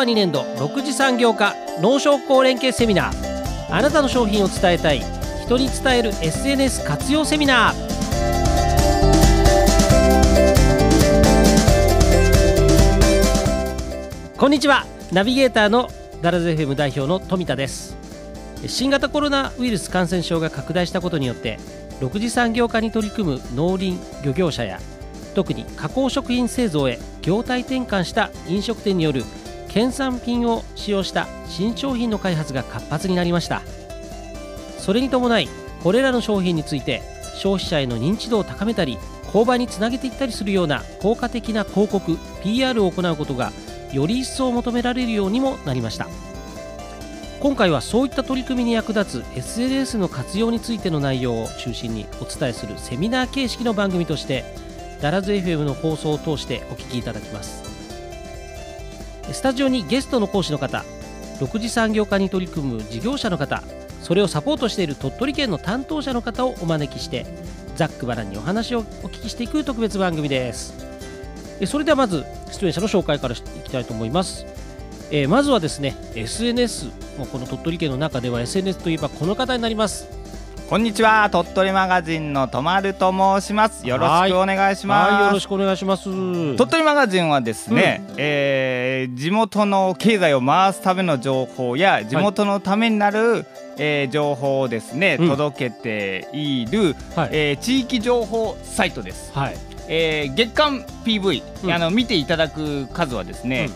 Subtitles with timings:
[0.00, 3.74] 和2年度6次産業化農商工連携セミナー。
[3.74, 5.02] あなたの商品を伝えたい。
[5.44, 7.90] 人に伝える SNS 活用セミナー。
[14.38, 14.86] こんにちは。
[15.12, 15.90] ナビゲーターの
[16.22, 17.94] ダラズ FM 代表の富田です。
[18.66, 21.58] 新型コロナウイルス感染症が拡大したことによって
[22.00, 24.80] 6次産業化に取り組む農林漁業者や
[25.34, 29.24] 特に加工食品製造へ業態転換した飲食店による
[29.70, 33.62] 県産品を使用した新商品の開発が活発になりました。
[34.78, 35.48] それに伴い
[35.82, 37.02] これらの商品について
[37.36, 38.98] 消費者への認知度を高めたり
[39.32, 43.52] 購買につなげていったりするような効果的な広告 PR を行うことが
[43.92, 46.08] より一層求められるようにもなりました。
[47.38, 54.44] 今回はそういった取り組みに役立つ SNS の活用についての内容を中心にお伝えするセミナー形式の番組として
[55.00, 57.69] ダラズ FM の放送を通してお聞きいただきます。
[59.32, 60.84] スタジオにゲストの講師の方
[61.38, 63.62] 6次産業化に取り組む事業者の方
[64.02, 67.26] それをサポートしている鳥取県の担当者の方をお招きして
[67.76, 70.74] ざっくばらんにお話をお聞きしていく特別番組です。
[71.66, 74.44] それではまず出演者の紹介からいきたいと思います。
[75.10, 76.90] え、まずはですね SNS
[77.32, 80.08] この鳥取県の中では SNS といえばこの方になります。
[80.70, 81.28] こんにちは。
[81.30, 83.84] 鳥取マガジンのとまると申します。
[83.88, 85.24] よろしくお願いします。
[85.26, 86.04] よろしくお願いします。
[86.04, 93.46] 鳥取マガジンはですね、うん、えー、地元の経済を回すための情報や地元のためになる、はい、
[93.78, 99.56] えー、情報をですね、うん、届けている、はい、えー、地域情報サイトです、はい。
[99.88, 103.70] えー、月間 PV、うん、あの見ていただく数はですね、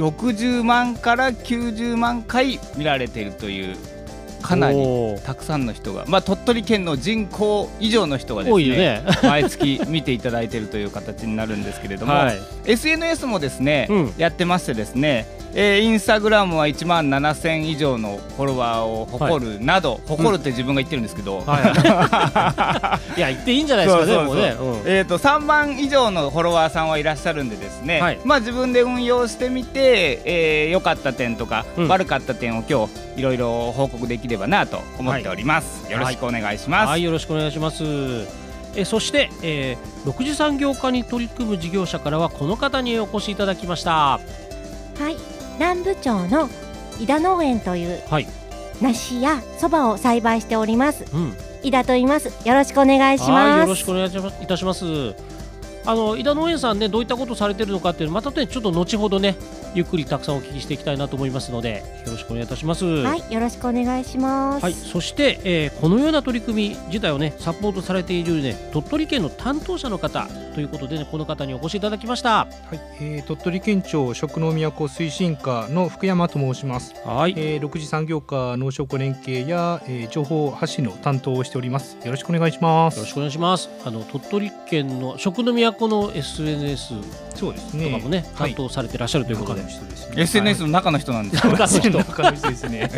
[0.00, 3.76] うん、60万から90万回見られているという
[4.40, 4.78] かなり
[5.24, 21.44] たくさんの人が、まあ、鳥取県の人口以上の人がですね、ね、 毎月見ていただいているという形になるんですけれども、はい、SNS もですね、うん、やってましてですねえー、インスタグラムは1万7000以上のフォロワーを誇るなど、はい、誇るって自分が言ってるんですけど、うん。
[21.44, 24.12] はい、 いや言っていいんじゃないですかね
[24.86, 37.02] えーと、3万以上のフォロワーさんはいらっしゃるんでですね、はい、まあ、自分で運用してみて良、えー、かった点とか、うん、悪かった点を今日いろいろ報告できればなと思っております、よろしくお願いします、はい。
[37.02, 37.84] よろしくお願いします。
[38.76, 43.90] えそして、えー、6次産業化に取り組む事業者からはこの方にお越しいただきました。
[43.90, 44.20] は
[45.08, 46.48] い南部町の
[46.98, 48.26] 井田農園という、はい、
[48.80, 52.48] 梨やそばを栽培しております、うん、井田と言います。
[52.48, 53.60] よろしくお願いします。
[53.60, 55.14] よろしくお願いいたします。
[55.84, 59.36] あの井田農園さんねどういったことされてるのかっていうのまたねちょっと後ほどね
[59.74, 62.84] ゆっくりたくさんお聞きしていきたいなと思いますのでよろしくお願いいたします。
[62.84, 64.62] はいよろしくお願いします。
[64.62, 72.30] はいそして、えー、このような取り組み自体をねサポートされているね鳥取県の担当者の方ということでねこの方にお越しいただきました。
[72.30, 76.94] はい、えー、鳥取県庁食の都推進課の福山と申します。
[77.04, 81.96] はい、えー、6次産業課農食連携や、えー、情報発信の担当をしております。
[82.04, 82.96] よろしくお願いします。
[82.96, 83.70] よろしくお願いします。
[83.84, 86.94] あの鳥取県の食の都の SNS
[87.34, 87.84] そうですね。
[87.86, 91.42] とかもね担当されてらっしゃるということで、はい、SNS の中の人なんです。
[91.42, 91.98] か、中の人。
[91.98, 92.90] 中の人ですね。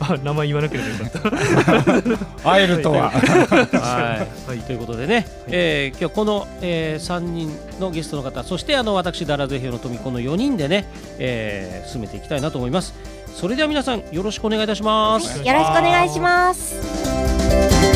[0.00, 2.02] あ 名前言わなければよかっ
[2.42, 2.42] た。
[2.50, 3.10] 会えるとは。
[3.10, 10.86] はい、はい、ということでね、はい、えー、今日この、えー、3人のゲストの方そしてあの私ダラゼヒの富この4人でね、
[11.18, 12.94] えー、進めていきたいなと思います。
[13.34, 17.93] それでは皆さんよろしくお願いいたします、よろしくお願いします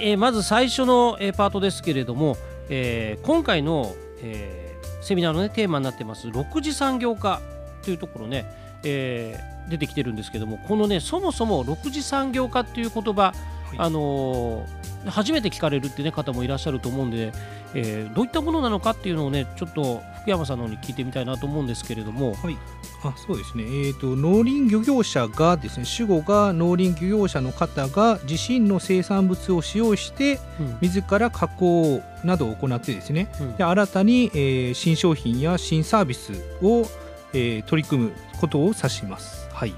[0.00, 2.36] えー、まず最初の、えー、パートですけれども、
[2.68, 7.40] えー、今回の、えー、セミナーの、ね、テーマになってます6次産業化
[7.82, 8.46] というところね、
[8.84, 13.32] えー、出てきてるんですけどもこのねそもそも6次産業化っていう言葉、
[13.78, 17.32] あのー、初めて聞かれるってね方もいらっしゃると思うんで、
[17.74, 22.56] えー、どういったものなのかっていうのをねちょっと福山さんの方に聞いてみたいなと思うんですけれども、はい、
[23.02, 36.86] あそうですね、えーと、農林漁業者がですね主語が農林漁業者の方が自身の生産物を使用して、うん、自ら加工などを行ってですね、うん、で新たに、えー、新商品や新サービスを、
[37.32, 39.48] えー、取り組むことを指します。
[39.52, 39.74] はい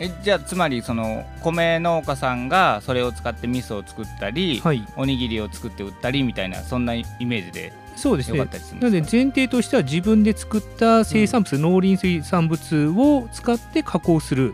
[0.00, 8.38] えじゃあつまりその米農家さんがそれを使って味噌を作ったり、はい、おにぎりを作って売ったりみたいなそんなイメージでそうですね。
[8.38, 14.52] なので前提としては自分で作った生産物、うん、農林水産物を使って加工する。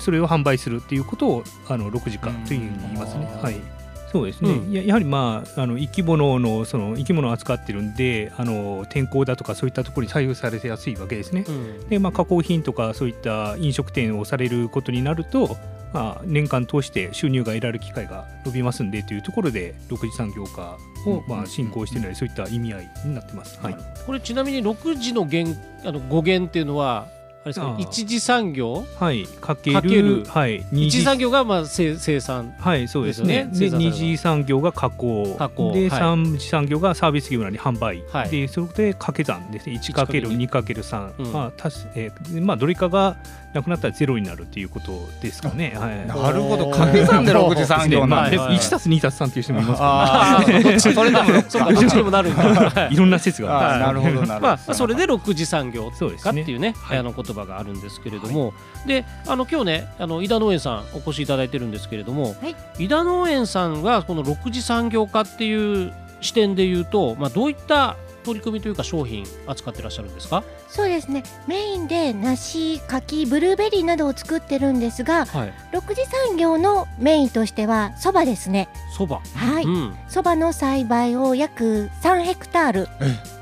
[0.00, 3.26] それを販売するっていうことをあの6時間というふうに言いますね。
[3.42, 3.81] はい
[4.12, 11.46] そうですね、うん、ややはり、まあ、あの生き物のその生き物を扱ってるんであの天候だとかそういったところに左右されてやすいわけですね。
[11.48, 15.56] うん、で、まあ、加工品とかそういった飲食店をされることになると、
[15.94, 20.76] まあ、年間通して収入が得られる機会が伸びますんでというところで6次産業化
[21.06, 23.58] をまあ進行しているのでそういった意味合いになってます。
[23.62, 23.76] はい、
[24.06, 28.84] これちなみに6次の源あの語源っていうのはあれですか一次産業？
[28.98, 29.26] はい。
[29.40, 30.64] かけるはい。
[30.72, 33.48] 一次産業がまあ生生産はいそうですね。
[33.52, 35.34] で二次産業が加工。
[35.38, 35.72] 加工。
[35.72, 38.02] で三次産業がサービス業なり販売。
[38.30, 39.74] でそれで掛け算ですね。
[39.74, 41.12] 一かける二かける三。
[41.32, 43.16] まあたしえまあどれかが
[43.52, 45.74] なくなったらゼロになるっていうことですかね。
[45.76, 46.70] はい、なるほど。
[46.70, 50.62] 掛け算で六次産業なんで一たす二たす三っていう人もいますから。
[50.62, 50.80] ね。
[50.80, 52.88] それでもそうかどっちにもなるんだ。
[52.90, 52.96] い。
[52.96, 54.40] ろんな説がなるほどなるほど。
[54.40, 58.54] まあそれで六次産業かっていうねあの言葉があるんですけれども、
[58.86, 62.34] であの今日ねあの井田農園さんお越しいただいてるんですけれども、
[62.78, 70.42] 井田農園さんがこの六次産業化っていう視点で言うと、まあどういった取り組みというか商品扱ってらっしゃるんですか？
[70.68, 71.22] そうですね。
[71.46, 78.68] メインで梨柿ブルーベリーなどを作ってるんですが、はい、6次産業のメインとしてはそばですね。
[78.96, 79.20] そば。
[79.34, 79.64] はい。
[80.08, 82.88] そば、うん、の栽培を約3ヘクタール。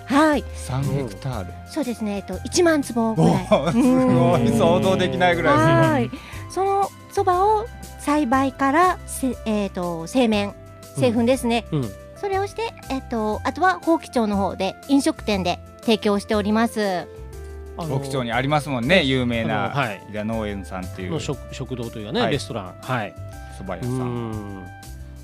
[0.06, 0.44] はい。
[0.54, 1.52] 三ヘクタール。
[1.68, 2.16] そうですね。
[2.16, 3.46] えっと一万坪ぐらい。
[3.72, 4.48] すごい。
[4.58, 5.56] 想像できないぐらい。
[5.56, 6.10] はい。
[6.50, 7.66] そのそばを
[8.00, 10.54] 栽培からせえっ、ー、と製麺
[10.96, 11.66] 製粉ですね。
[11.70, 17.06] うん、それをして、えっと、あとは宝吉町の方で飲食店で提供しております。
[17.78, 19.72] 宝吉町にありますもんね有名な
[20.10, 21.18] 伊賀農園さんっていう。
[21.18, 22.74] 食食堂というかね、はい、レストラン。
[22.82, 23.14] はい。
[23.58, 24.66] 蕎麦屋さん。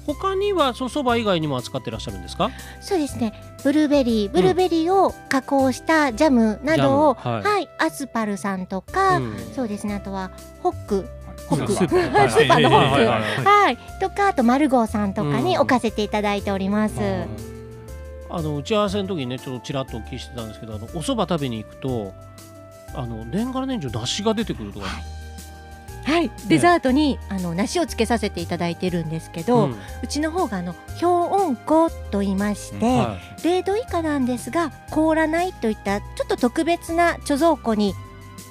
[0.07, 2.51] 他にはその蕎麦以外にも扱ってらっしゃるんですか？
[2.81, 3.35] そうですね。
[3.65, 4.31] ブルーベリー。
[4.31, 9.95] ブルーベリーを加工したジャムなどを、うん、はい、はい、アスパルさんとか、うん、そうですね。
[9.95, 10.31] あとは
[10.63, 11.09] ホック
[11.49, 11.89] ホックスー
[12.49, 13.79] パーのホックはい。
[14.01, 16.95] とかあとマルゴーさんとかに置かせていただいております。
[18.29, 22.13] あの打ち合わせの時にねちょっとちらっとお聞きしてたんですけどあのお蕎麦食べに行くと
[22.95, 24.87] あの年がら年中梨が出てくるとか、
[26.05, 37.95] はい、デザートにあの梨をつけさせていただいてるんですけど、うん、うちの方があの氷温庫と言いまして、はい、0度以下なんですが凍らないといったちょっと特別な貯蔵庫に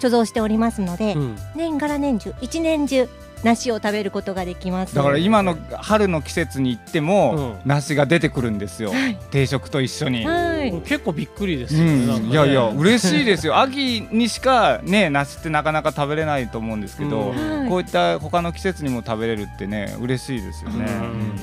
[0.06, 3.08] 貯蔵しておりますので、うん、年がら年中一年中
[3.44, 4.96] 梨を食べることができます。
[4.96, 12.24] だから今の春の季節に行っても、うん、梨が出てくるんですよ、はい、定食と一緒に、はい、結構びっくりですよねうん。
[12.24, 13.60] ね、いやいや嬉しいですよ。
[13.60, 20.86] 秋にしかね梨ってなかなか食べれないと思うんですけど、うん、こういった他の季節にも食べれるってね嬉しいですよね、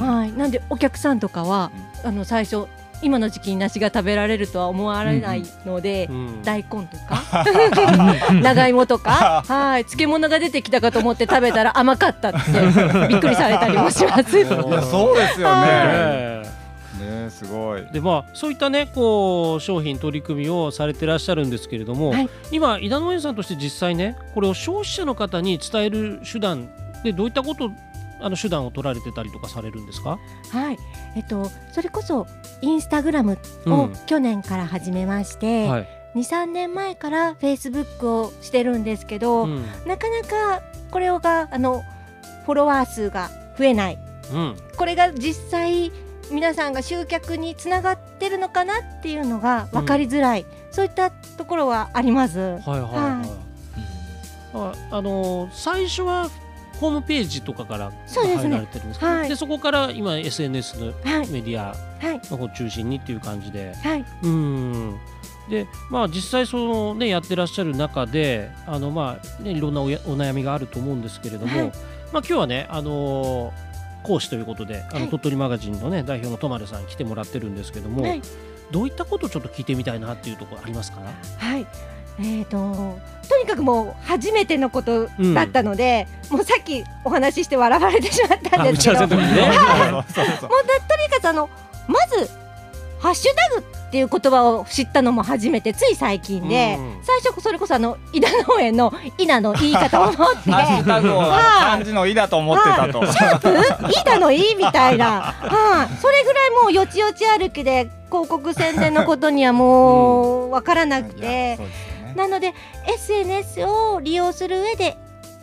[0.01, 0.33] はい。
[0.33, 1.71] なんでお客さんとかは、
[2.03, 2.67] あの最初
[3.03, 6.27] 今の時期に梨が食べられるとは思われないので、うん。
[6.27, 7.45] うん、大根とか
[8.43, 12.39] 長芋とか はい漬物が出てきたかと思って食べたら甘かったって
[13.09, 14.39] びっくりされたりもします。
[14.39, 16.43] いやそうですよね。
[17.01, 17.85] ねすごい。
[17.93, 26.69] でまあそういったねこう商品取り組みをされてらっしゃるんですけれども、はい、今井田農園さんとして実際ねこれを消費者の方に伝える手段
[27.03, 27.71] でどういったこと
[28.23, 30.19] あの手段を取られてたりとかされるんですか？
[30.51, 30.79] はい。
[31.17, 32.27] えっとそれこそ
[32.61, 41.83] インスタグラムを去年から始めまして、うんはい、23年前からフェイスブックをしてるんですけど、うん、なかなかこれがあの
[42.45, 43.99] フォロワー数が増えない、
[44.33, 45.93] うん、これが実際
[46.31, 52.39] 皆さんが集客につながってるのかなっていうのが分かりづらい、うん、そういったところはあります。
[52.39, 52.77] はいは
[54.53, 56.31] いはい、あの最初は
[56.83, 59.19] ホームページとかから入られてるんですけど、ね。
[59.21, 60.87] はい、でそこから今 SNS の
[61.31, 61.77] メディア
[62.29, 64.99] の方中心にっていう感じで、はい、うん。
[65.49, 71.77] でまあ実際そのねやってらっしゃる中であのまあねいろんなお悩みがあると思うんですけれども、はい、まあ
[72.13, 78.05] 今日はねあのー、講師ということであの鳥取マガジンのね代表のとまるさん来てもらってるんですけども、
[78.73, 81.01] どういったことをちょっと聞いてみたいなっていうところありますか？
[81.39, 81.67] はい
[82.19, 91.49] えーと、とにかくもう初めてのことだったので、うん、もうさっきお話しして笑われてしまったんですけど、ね、もうとにかくあの
[91.89, 92.31] まず
[93.01, 100.51] ハッシュタグっていう言葉を知ったのも初めてつい最近で、うん、最初それこそあの伊田農園の「伊田」の言い方を思って。
[100.51, 103.05] ハッシュタグを漢字の「伊田」と思ってたと。
[103.05, 103.91] シャープ？
[103.91, 105.35] 伊田の「い」みたいな、は
[105.83, 111.59] あ、それぐらいもうよちよち歩きで広告宣伝のことにはもう分からなくて。
[111.59, 112.55] うんなので
[112.87, 114.97] SNS を利用する上で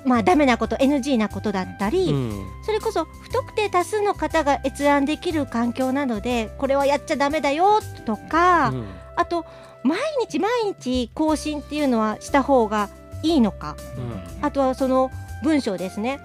[0.05, 9.45] まあダメなこと NG なことだったり、うん、それこそ不特定多数の方が閲覧できる環境なのでこれはやっちゃダメだよとか、うん、あと
[9.83, 12.89] 毎日毎日更新っていうのはした方が
[13.23, 15.11] いいのか、うん、あとはその
[15.43, 16.19] 文章ですね。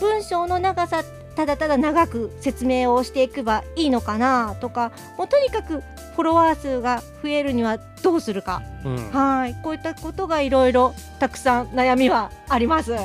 [0.00, 1.02] 文章の長さ
[1.34, 9.54] ただただ長く説明をしていけばいいのかなとかもうとにかくフォロワー数が増えるにはどうするか、うん、はい。
[9.62, 12.96] こういったことがいろいろたくさん悩みはあります。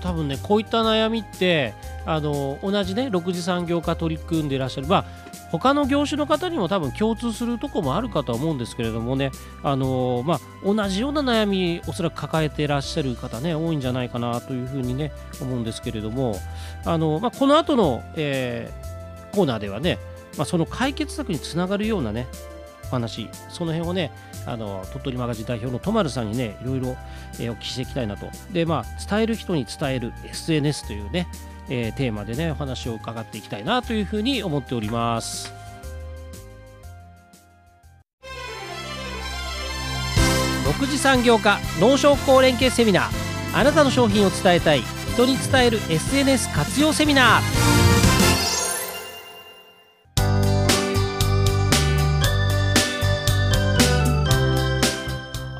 [0.00, 1.72] 多分ねこういった悩みって
[2.04, 5.04] あの同じね6次産業化取り組んでいらっしゃる、まあ、
[5.50, 9.30] 他の業種の方にも多分共通するところもあるかとは思うんですけれどもね。
[9.62, 16.36] あの、まあ、同じような悩みおそらく抱えていらっしゃる方ね多いんじゃないかなというふうにね思うんですけれども。
[16.84, 19.98] あの、まあ、この後の、えー、コーナーではね、
[20.36, 22.26] まあ、その解決策につながるようなね
[22.84, 24.10] お話その辺をね
[24.46, 26.96] あの鳥取マガジン代表のとまるさんにねいろいろ、
[27.40, 28.26] えー、お聞きしていきたいなと。
[28.52, 31.26] でまあ伝える人に伝える SNS というね、
[31.68, 35.52] えー、テーマでねお話を伺っていきたいなというふうに思っております。
[40.64, 43.10] 6次産業化農商工連携セミナー。
[43.56, 44.82] あなたの商品を伝えたい。
[45.14, 47.93] 人に伝える SNS 活用セミナー。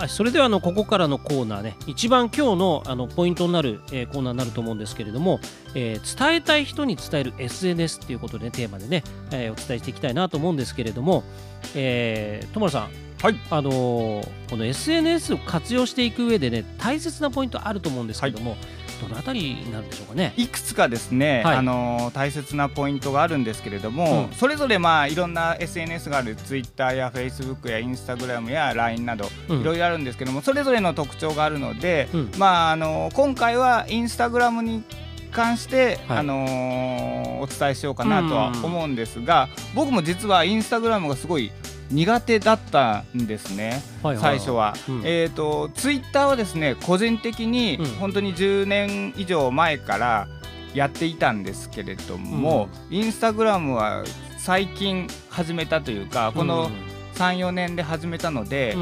[0.08, 5.40] それではあのここからのコーナーね一番今日のあのポイントになる、えー、コーナーになると思うんですけれども、
[5.74, 11.24] えー、伝えたい人に伝える SNS っていうことで、ね、テーマでね、えー、お伝えしていきたいなと思うんですけれども、
[11.74, 12.90] えー、友さん。
[13.22, 20.34] はい、あのー、この SNS を活用していく上でね大切なポイントあると思うんですけども、はいどのあたりなんでしょうかね。
[20.36, 34.84] いくつかですね、はい、あの大切なポイントがあるんですけれども、うん、それぞれまあいろんな SNS があるツイッターやフェイスブックやインスタグラムや LINE などいろいろあるんですけども、うん、それぞれの特徴があるので、うん、まああの今回はインスタグラムに
[35.32, 41.50] 関して、はい、あのー、お伝えしようかなとは思うんですが、僕も実はインスタグラムがすごい
[41.94, 44.24] 苦手だったんですね、はいはい。
[44.24, 44.74] はい、最初は。
[44.88, 50.28] うん、えっ、ー、とツイッターはですね個人的に本当に10年以上前から
[50.74, 54.04] やっていたんですけれども、うん、インスタグラムは
[54.38, 56.70] 最近始めたというかこの
[57.14, 58.74] 34年で始めたので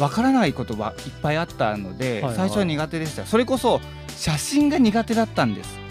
[0.00, 3.24] わ、うん、からないことがいっぱいあったので、はいはい、最初は苦手でした。
[3.24, 5.85] それこそ写真が苦手だったんです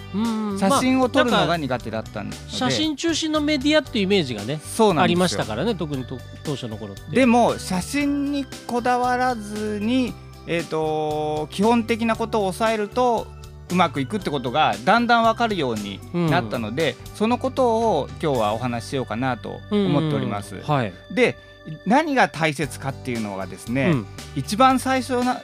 [0.57, 4.59] 写真を撮るのが苦手だったんで、まあ、写真中心のメディアっていうイメージがね
[4.97, 6.05] ありましたからね特に
[6.43, 7.03] 当初の頃って。
[7.11, 10.13] でも写真にこだわらずに、
[10.47, 13.27] えーと、基本的なことを抑えると
[13.71, 20.61] うまくいくってことがだんだん分かるようになったので、うん、そのことを今日はお話ししようかなと思っております。
[20.61, 21.35] はい、で
[21.87, 24.05] 何が大切かっていうのがですね、うん、
[24.35, 25.41] 一番最初な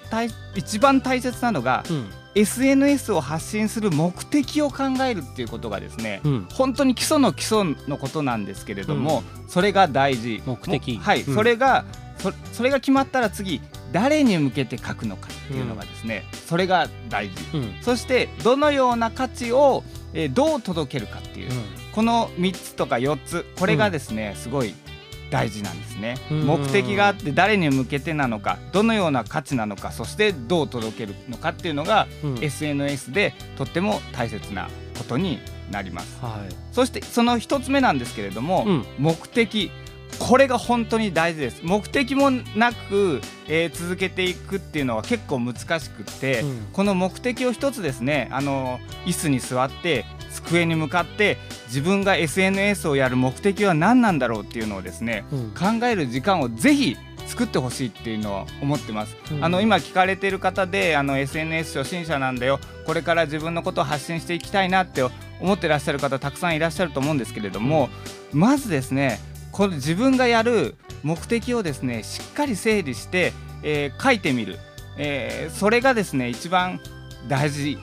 [0.55, 10.41] 一番大切なのが、うん SNS を発信する目的を考えるっていうことがですね、うん、本当に基礎の基礎のことなんですけれども、うん、それが大事。
[10.45, 10.97] 目的。
[10.97, 11.85] はい、うん、それが
[12.17, 13.61] そそれが決まったら次
[13.91, 17.35] 誰に向けて書くのかっていうのがですね、それが大事、
[17.81, 19.83] そしてどのような価値を、
[20.13, 21.51] えー、どう届けるかっていう、
[21.93, 24.73] この3つとか4つこれがですね、すごい
[25.31, 26.17] 大事なんですね。
[26.29, 35.39] 目的があって誰に向けてなのかどのような価値なのかそしてどう届けるのかっていうのが、うん、SNS でとっても大切なことに
[35.71, 39.71] なります、はい、そしてその1つ目なんですけれども、うん、目的。
[40.19, 41.61] これが本当に大事です。
[41.63, 50.05] 目的もなく、えー、続けていくっていうのは結構難しくって、うん、この目的を一つですねあの椅子に座って
[50.45, 65.03] 机に向かって自分が SNS をやる目的は何なんだろうっていうのをですね、うん、考える時間をぜひ作ってほしいっていうのは思ってます、うん、あの今聞かれている方であの SNS 初心者なんだよこれから自分のことを発信していきたいなって
[65.39, 67.89] 思ってらっしゃる方たくさんいらっしゃると思うんですけれども、
[68.33, 69.19] うん、まずですね
[69.51, 73.33] この自分がやる目的をですねしっかり整理して、
[73.63, 74.57] えー、書いてみる、
[74.97, 76.79] えー、それがですね一番
[77.27, 77.77] 大事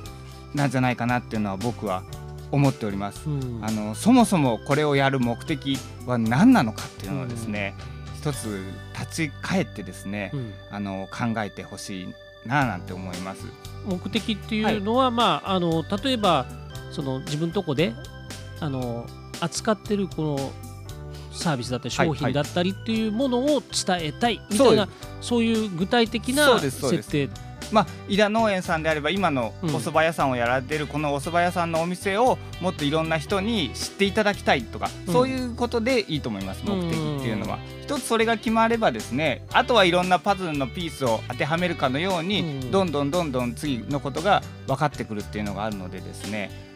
[0.54, 2.02] なんじゃないかなっていうのは僕は
[2.50, 7.74] 思っております、うん、あのそもそもこれをやる目的は何なのかっていうのをですね、
[8.08, 8.64] うん、一つ
[8.98, 12.14] 立ち返ってですね、うん、あの考えてほしい
[12.46, 13.46] ななんて思います。
[13.86, 16.46] 目的っていうのは、はい、まああの例えば
[16.90, 17.92] その自分とこで
[18.60, 19.06] あの
[19.40, 20.52] 扱ってるこの
[21.32, 24.88] サービスだったり商品だったりっていうものを伝えたいみたいな、はいはい、
[25.20, 27.28] そういう具体的な設定
[27.72, 37.58] まあ、井田農園さんであれば今のお蕎麦屋さんをやられてるこのお蕎麦屋さんのお店をもっといろんな人に知っていただきたいとか、うん、そういうことでいいと思います目的っていうのは。
[37.88, 46.67] 一つそれが決まればですねあとはいろんなパズルのピースを当てはめるかのように、どんどんどんどん次のことが分かってくるっていうのがあるのでですね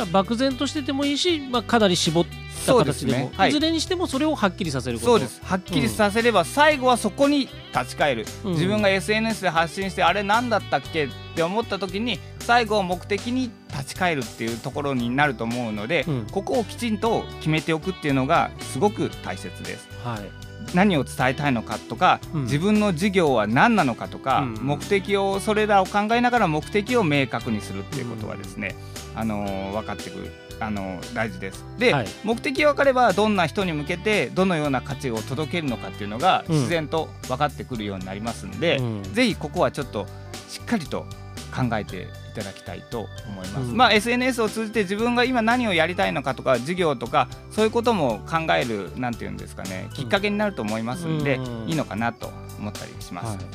[0.00, 2.26] じゃあ漠然としててもいいし、まあ、かなり絞っ
[2.64, 3.32] た形でも、ね。
[3.36, 5.42] はい、いずれにしてもそれをはっきりさせるそうです。
[5.44, 19.86] はっきりさせれば、最後はそこに立ち返る、うん、自分が SNS で発信してあれ何だったっけって思った時に最後目的に立ち返るっていうところになると思うので、うん、ここをきちんと決めておくっていうのがすごく大切です。
[20.02, 20.50] はい。
[20.74, 30.30] 何を伝えたいのかとか、うん、自分の事業は何なのかとか、うん、目的をそれらを考えながら目的を明確にするっていうことはですね、うん、あの分かってくる。
[30.62, 31.64] あの大事です。
[31.78, 40.06] で、はい、目的が分かればどんな人に向けてどのような価値を届けるのかっていうのが自然と分かってくるようになりますんで、うん、ぜひここはちょっと
[40.48, 41.06] しっかりと
[41.50, 43.70] 考えていただきたいと思います。
[43.70, 53.38] うん、まあ SNS を通じて自分が今何をやりたいのかとか事業とかそういうことも考えるなんていうんですかねきっかけになると思いますんで、うん、いいのかなと思ったりします。
[53.38, 53.50] は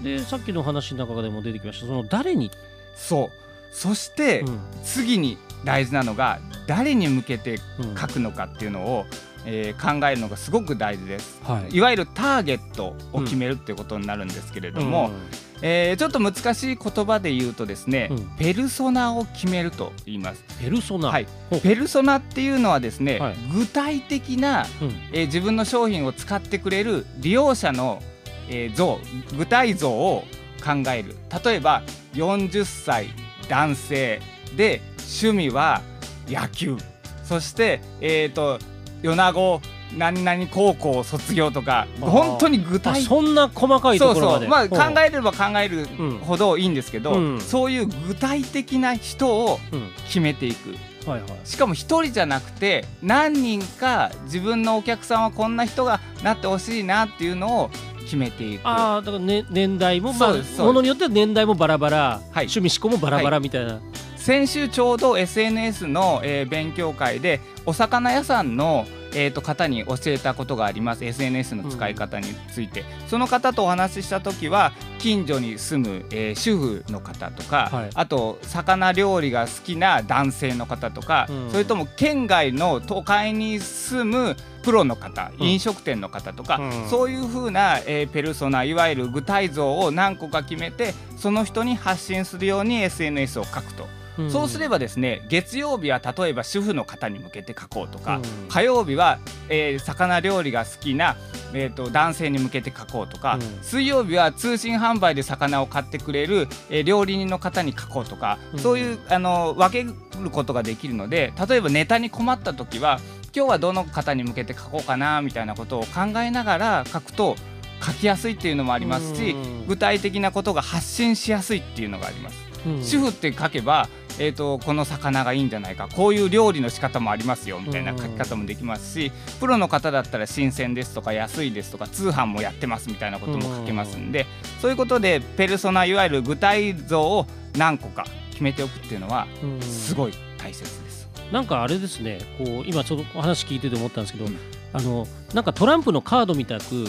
[0.00, 2.50] い、でさっきの話の中でも出てきましたその誰に？
[2.96, 4.44] そうそして
[4.84, 7.58] 次に大事なのが誰に向けて
[7.98, 9.06] 書くのかっていうのを、
[9.44, 15.14] えー、考えるのがすごく大事です、はい、いわゆるターゲットを決めるっていうことになるんですけれども、うん。
[15.60, 20.44] えー、ちょっと難しい言葉で言うとですね、うん、ペルソナを決めると言います。
[20.60, 21.26] ペルソナ、はい、
[21.62, 28.00] ペルソナっていうのはですね、はい、具体的な、うん、えー、自分の商品を使ってくれる利用者の、
[28.48, 28.98] えー、像
[29.36, 30.24] 具体像を
[30.64, 31.16] 考える。
[31.44, 31.82] 例えば
[32.14, 33.08] 40歳
[33.48, 34.20] 男性。
[34.56, 35.82] で趣味は
[36.28, 36.76] 野球。
[37.24, 38.58] そして、えーと
[39.02, 39.60] 米子
[39.96, 44.48] 何々高校卒業とか本当に具体そんな細かいところまで。
[44.48, 45.86] まあ、考えれば考える
[46.22, 49.58] ほどいいんですけど、うん、そういう具体的な人を
[50.06, 50.76] 決めていく、うん
[51.08, 57.70] はいはい、しかも一人じゃなくて何人か自分のお客さんはこんな人がなってほしいなっていうのを
[58.08, 58.66] 決めていく。
[58.66, 63.74] ああだから、ね、年代も、まあ、ものによっては年代もバラバラ、はい、趣味思考もバラバラみたいな。
[63.74, 63.82] はい
[64.28, 71.04] 先週ちょうど SNS の、えー、勉強会でお魚屋さんのえー、と方に教えたことがあります。
[71.04, 86.60] SNS の使い方について、うん、その方とお話しした時は近所に住む、えー、主婦の方とか、はい、あと魚料理が好きな男性の方とか、うん、それとも県外の都会に住むプロの方、うん、飲食店の方とか、
[86.90, 93.97] そういうふうな、えー、ペルソナいわゆる具体像を何個か決めてその人に発信するように SNS を書くと。
[94.30, 101.16] そうすればですね月曜日は例えば主婦の方に向けて書こうとか、うん、火曜日は、えー、魚料理が好きな、
[101.54, 112.98] えーと、男性に向けて書こうとか、うん、水曜日は通信販売で魚を買ってくれる、えー、料理人の方に書こうとか、うん、そういうあの分けることができるので例えばネタに困った時は
[113.34, 117.36] 今日はどの方に向けて書こうかなみたいなことを考えながら書くと
[117.84, 119.36] 書きやすいっていうのもありますし
[119.68, 122.47] 具体的なことが発信しやすいっていうのがあります。
[122.82, 123.88] 主婦って書けば
[124.20, 134.26] えーと、この魚がいいんじゃないかこういう料理の仕方もありますよみたいな書き方もできますし、プロの方だったら新鮮ですとか安いですとか通販もやってますみたいなことも書けますんで、
[134.60, 137.26] そういうことでペルソナいわゆる具体像を
[137.56, 139.28] 何個か決めておくっていうのは
[139.60, 141.08] すごい大切です。
[141.32, 144.38] なんかあれですねこう今ちょっとお話聞いてて思ったんですけど、うん、
[144.72, 146.86] あのなんかトランプのカードみたく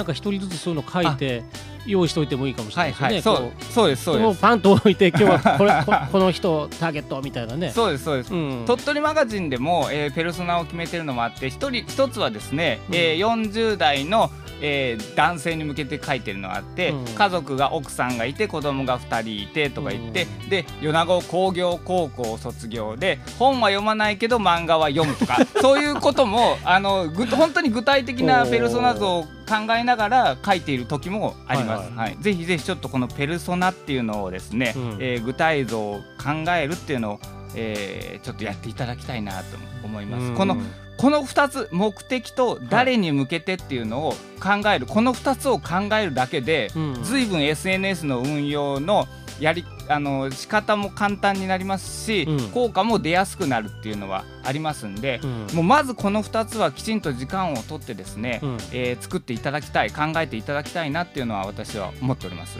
[0.00, 1.42] なんか一人ずつそういうの書いて
[1.84, 3.06] 用意しておいてもいいかもしれないですね。
[3.06, 4.40] はいはい、そうそうですそうです。
[4.40, 5.72] パンと置いて今日はこれ
[6.10, 7.70] この人ターゲットみたいなね。
[7.70, 8.32] そうですそうです。
[8.32, 31.88] うん、鳥取マガジンでも、えー、ペルソナを決めてるのもあって一人一つはですね、うん、えー、40代のえー、男性に向けて書いてるのがあって、うん、家族が奥さんがいて子供が2人いてとか言って、うん、で米子工業高校卒業で本は読まないけど漫画は読むとか そういうこともあのぐ本当に具体的なペルソナ像を考えながら書いている時もあります。
[31.88, 32.10] はい、はい。
[32.10, 37.20] はい、ぜひぜひちょっとこのペルソナっていうのをですね、うん、えー、具体像を考えるっていうのを
[37.54, 40.34] えー、ちょっとやっていただきたいなと思います。
[40.34, 40.56] この
[41.00, 49.08] この2つ目的と誰に向けてっていうのを考える、はい、この2つを考えるだけで、うん、随分 SNS の運用の
[49.40, 62.58] やりあの仕方も簡単になりますし、うん、効果も出やすくなるっていうのはありますんで、うん、もうまずこの2つはきちんと時間をとってですね、うん、えー、作っていただきたい考えていただきたいなっていうのは私は思っております。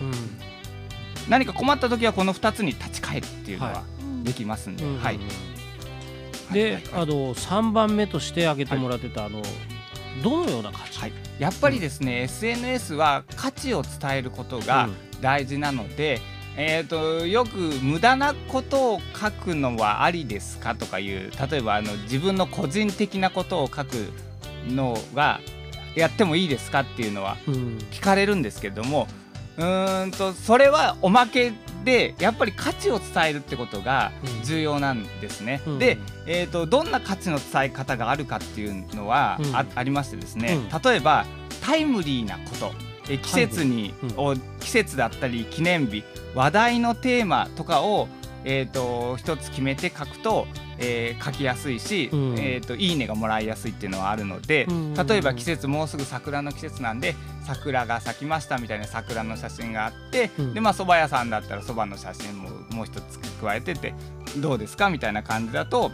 [1.29, 3.83] 何か困った時はこの2つに立ち返るっていうのは
[4.25, 5.50] できますんで、はい、はい
[6.53, 9.43] で、あの3番目として挙げてもらってた、あの
[10.23, 14.89] どのような価値、はい、やっぱりですね、うん、SNS は価値を伝えることが
[15.21, 16.21] 大事なので、
[16.57, 24.13] うん、えーと、よく無駄なことを書くのはありですかとかいう例えばあの自分の個人的なことを書く
[24.69, 25.41] のが
[25.95, 27.37] やってもいいですかっていうのは
[27.91, 29.09] 聞かれるんですけども、
[29.57, 31.53] うん、うんとそれはおまけ
[31.85, 34.13] でやっぱり価値を伝えるってことが
[34.45, 35.63] 重要なんですね。
[35.67, 41.25] うん、で、えーと、どんな価値の伝え方があるかっていうのはあうん、ありましてですね、例えば
[41.63, 42.73] タイムリーなこと。
[43.09, 48.07] え季節に、はい、季節だったり記念日話題のテーマとかを
[48.45, 50.47] えー、と一つ決めて書くと、
[50.79, 52.35] えー書きやすいし、うん。
[52.39, 54.95] えー、といいねがもらいやすいっていうのはあるので、うん。
[54.95, 57.15] 例えば季節もうすぐ桜の季節なんで
[57.51, 60.55] 桜が咲きましたみたいな桜の写真があって、うん。
[60.55, 63.93] でまあ蕎麦屋さんだったら蕎麦の写真ももう一つ加えてて
[64.39, 65.91] どうですかみたいな感じだと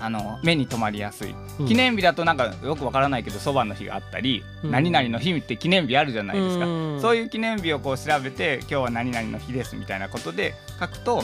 [0.00, 1.66] あの目に留まりやすい、うん。
[1.66, 4.70] 記念日だとなんかよくわからないけど蕎麦の日があったり、うん。
[4.70, 7.00] 何々の日って記念日あるじゃないですか、うん。
[7.00, 11.22] そういう記念日をこう調べて今日は何々の日ですみたいなことで書くと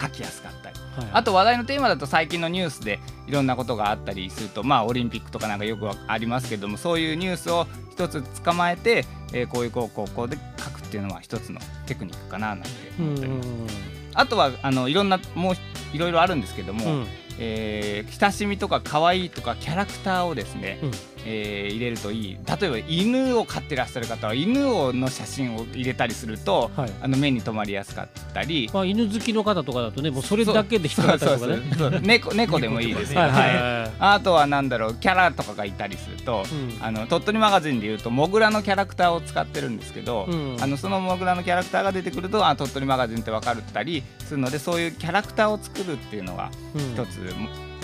[0.00, 0.63] 書きやすかった。
[0.63, 0.63] り
[0.96, 13.06] はいあと話題のテーマだと最近のニュースでいろんなことがあったりするとまあオリンピックとかなんかよくありますけどもそういうニュースを一つ捕まえて、えーこういうこうこうこうで書くっていうのは一つのテクニックかななんてうん。
[13.06, 13.76] 思っております。
[14.14, 15.54] あとはあのいろんなもう
[15.92, 17.06] いろいろあるんですけども、うん。
[17.38, 20.90] えー親しみとか可愛いとかキャラクターをですね、うん
[21.24, 22.38] えー入れるといい。
[22.60, 26.92] 例えば犬を飼ってらっしゃる方は犬をの写真を入れたりするとはい。
[27.02, 28.70] あの目に留まりやすかったり。
[28.72, 32.00] まあ、犬好きの方とかだとねもうそれだけで引ったりとかね。
[32.02, 33.30] 猫猫でもいいですよ、はい。
[33.30, 36.84] はいあとはなんだろうキャラとかがいたりすると、うん。
[36.84, 40.56] あの鳥取マガジンでいうとモグラのキャラクターを使ってるんですけど、うん。
[40.60, 46.92] あのそのモグラのキャラクターが出てくるとあ鳥取マガジンって分かるったりするのでそういうキャラクターを作るっていうのがうん。
[46.92, 47.16] 一つ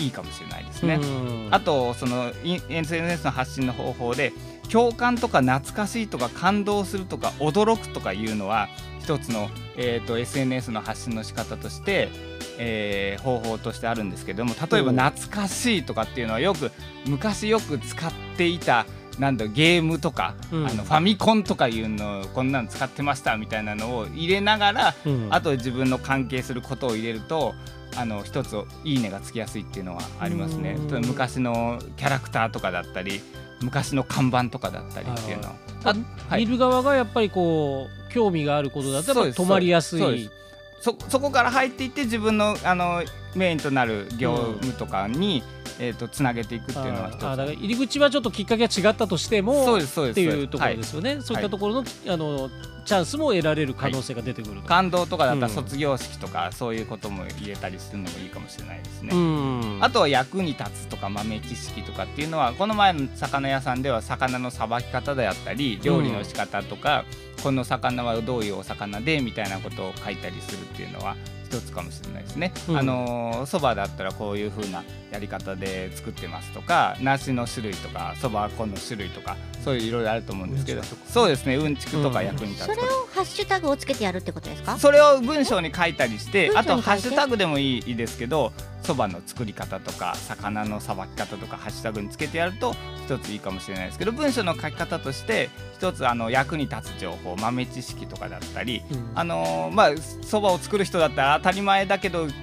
[0.01, 0.95] いいかもしれないですね。
[0.95, 1.47] うん。
[1.51, 2.31] あとその
[2.69, 4.33] SNS の発信の方法で
[4.71, 12.09] 共感とか懐かしいとか感動するとか驚くとかいうのは一つの、えー、と SNS の発信の仕方として、
[12.57, 14.97] えー方法としてあるんですけども例えばうん。
[14.97, 16.71] 懐かしいとかっていうのはよく
[17.05, 18.85] 昔よく使っていた
[19.19, 20.67] なんだゲームとか、うん。
[20.67, 25.27] あのファミコンとかいうのをこんなの使ってましたみたいなのを入れながらうん。
[25.29, 27.53] あと自分の関係することを入れると
[27.95, 30.77] あの一ついいねがつきやすいっていうのはありますね。
[31.05, 33.21] 昔のキャラクターとかだったり
[33.61, 35.55] 昔の看板とかだったりっていうのは。
[35.83, 35.95] あ
[36.29, 36.45] はい。
[36.45, 40.29] 見る側がやっぱりこう興味があることだったら止まりやすい。
[40.81, 43.03] そこから入っていって自分のあの
[43.35, 45.43] メインとなる業務とかに、
[45.83, 47.25] えー、とつなげていくっていうのは一つ。
[47.25, 52.51] あーだから入り口はちょっときっかけが違ったとしてもそうですそうですっていうところはいですよね、そういったところの,、あの
[52.85, 54.67] チャンスも得られる可能性が出てくると。
[54.67, 55.53] 感動とかだったらうん。
[55.53, 59.09] 卒業式とか、そういうことも入れたりするのもいいかもしれないですね。
[59.11, 59.77] うん。
[59.81, 67.05] あとは役に立つとか豆知識とかっていうのはこの前の魚屋さんでは魚のさばき方であったり料理の仕方とか、
[67.41, 71.15] この魚はどういうお魚でみたいなことを書いたりするっていうのは
[71.51, 72.53] 一つかもしれないですね。
[72.69, 72.77] うん。
[72.77, 79.35] あのそばだったらこういう風なやり方で作ってますとか梨の種類とかそば粉の種類とか
[79.65, 80.81] そういういろいろあると思うんですけど。
[81.07, 81.55] そうですね。
[81.55, 82.25] うんちくとかうん。
[82.27, 84.77] 役に立つそれことをハッシュタグをつけてやるってことですか？
[84.77, 99.11] それを文章に書いたりしてあとハッシュタグでもいいですけどそばの作り方とか魚のさばき方とかハッシュタグにつけてやると一ついいかもしれないですけど文章の書き方として一つあの役に立つ情報豆知識とかだったりうん。
[99.15, 99.91] あのーまあ
[100.23, 102.33] そばを作る人だったら当たり前だけど普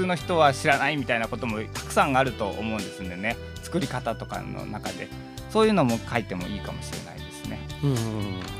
[0.00, 3.36] 通の人は知らないみたいなこともたくさんあると思うんですんでね。
[3.62, 5.08] 作り方とかの中で。
[5.50, 7.60] そういうのも書いてもいいかもしれないですね。
[7.84, 7.96] うん。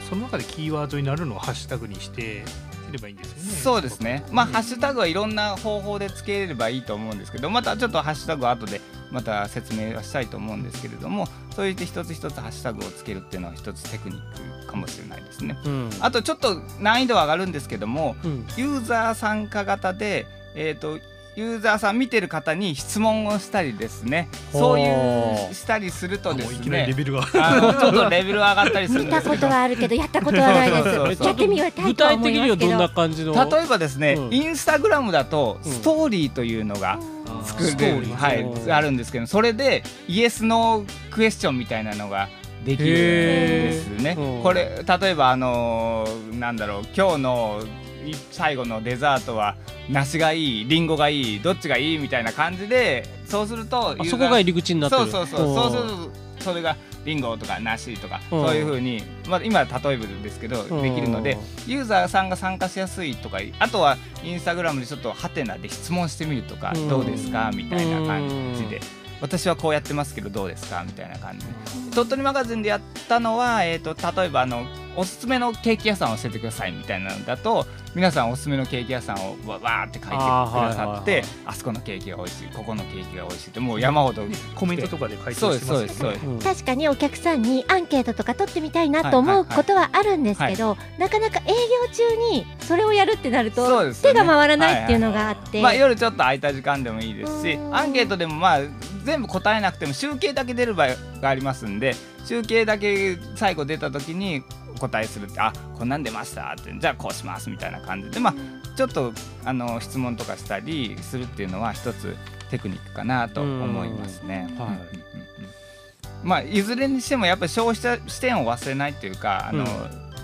[0.09, 2.64] その中でキーワードになるのをハッシュタグにしてす
[2.95, 3.43] ればいいんですよね。
[3.61, 4.25] そうですね。
[4.31, 8.81] まあ、うんハッシュタグはいろんな方法でつければいいと思うんですけど、またちょっとハッシュタグは後で
[9.11, 15.57] また説明はしたいと思うんですけれども、そういって一つ一つハッシュタグをつけるっていうのは一つテクニックかもしれないですね。
[15.65, 20.99] うんあとちょっと難易度は上がるんですけども、うんユーザー参加型で、えっ、と、
[21.37, 27.23] ユーザーさん見てる方に質問をしたりですね、そういほううしたりするとですもういきなりレね、ベルが。
[27.25, 29.47] ちょっとレベル上がったりするん見たこと。
[29.47, 31.09] はあるけどやったことはないそうそうそう。
[31.09, 33.35] ですやってみようたい具体的にはどどんな感じの？
[33.35, 36.99] 例えばですね、うんインスタグラムだとうんストーリーというのが
[37.43, 38.11] 作ストーリー。
[38.11, 38.67] る、はいう。
[38.69, 42.29] んあるんですけどそれでイエス・ノークエスチョンみたいなのが
[42.65, 44.17] できるんですね。
[44.43, 47.63] これ例えばあのーなんだろう今日の
[48.07, 49.57] い最後のデザートは
[49.89, 55.11] 梨がいいリンゴがいいどっちがいいみたいな感じでそうするとそこが入り口になってる。
[55.11, 58.47] そうそうそうそうするとそれがリンゴとか梨とかうん。
[58.47, 66.89] そういうふうに、まあ、今は例えばですけどできるのでユーザーさんが参加しやすいとかあとはインスタグラムでちょっとハテナで質問してみるとか、うん。
[66.89, 68.81] どうですかみたいな感じで、
[69.21, 71.53] 私はこうやってますけどどうですかみたいな感じで。
[71.95, 74.67] 鳥取マガジンでやったのは、えー、と例えばあの
[74.97, 81.25] おすすめのケーキ屋さんを教えてくださいみたいなのだと皆さんおすすめのケーキ屋さんをわわーって書いてくださってああ,、ーはいはいはい。
[81.55, 82.49] そこのケーキが美味しい。
[82.49, 83.51] ここのケーキが美味しい。
[83.51, 84.23] ってもう山ほど
[84.57, 86.25] コメントとかで回そう答ですそうですそうですしてます。
[86.25, 86.35] よね。
[86.35, 86.39] うん。
[86.41, 97.77] 確かにお客さんにアンケートとか取ってみたいなと思うことはあるんですけど、なかなか営業中にそれをやるってなると、手が回らないっていうのがあって、まあ、夜ちょっと空いた時間でもいいですしうん。
[97.77, 98.59] アンケートでもまあ
[99.05, 100.89] 全部答えなくても集計だけ出る場合
[101.21, 104.43] がありますんで集計だけ最後出た時に
[104.75, 108.35] お答えするってあこんなん出ましたってじゃあこうしますみたいな感じでまあ
[108.77, 109.13] ちょっと
[109.45, 112.17] あの質問とかしたりするっていうのは一つ
[112.51, 114.49] テクニックかなと思いますね。
[114.59, 119.67] はい、まあ、いずれにしてもやっぱり消費者視点を忘れないっていうかあの、う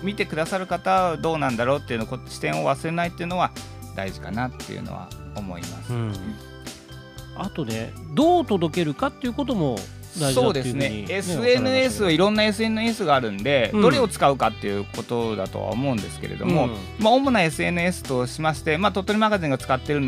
[0.03, 3.51] ん、見てくださる方はどうなんだろうっていうの視点を忘れないっていうのは
[3.95, 5.93] 大事かなっていうのは思います。
[5.93, 6.13] うん、
[7.37, 9.77] あとねどう届けるかっていうことも
[10.33, 11.05] そうですね。
[11.07, 20.01] SNS はいろんな SNS があるんで、うん、どれを使うかっていうことだとは思うんですけれども、うん、まあ、主な SNS としまして、まあ、鳥取マガジンが使ってる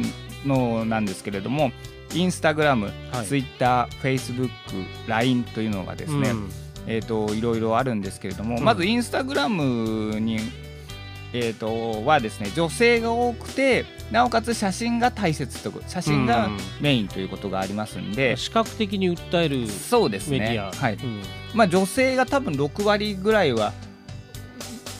[0.45, 1.71] のなんですけれども
[2.13, 2.91] インスタグラム、
[3.25, 4.53] ツイッター、フェイスブック、
[5.07, 6.49] LINE というのがですね、うん、
[6.85, 10.37] えーと、いろいろあるんですけれども、まずインスタグラムに
[11.33, 16.47] えーと、はですね女性が多くてなおかつ写真が大切と写真が
[16.79, 20.59] メインということがありますんで、うん、視覚的に訴えるそうですね。
[20.59, 21.21] はい、うん、
[21.55, 23.73] まあ、女性が多分6割ぐらいは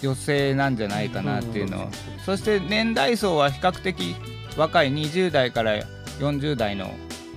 [0.02, 1.92] 女性なんじゃないかなっていうの、うん、
[2.26, 4.16] そして年代層は比較的
[4.58, 5.76] 若い20代から
[6.18, 6.90] 40代の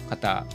[0.09, 0.47] 方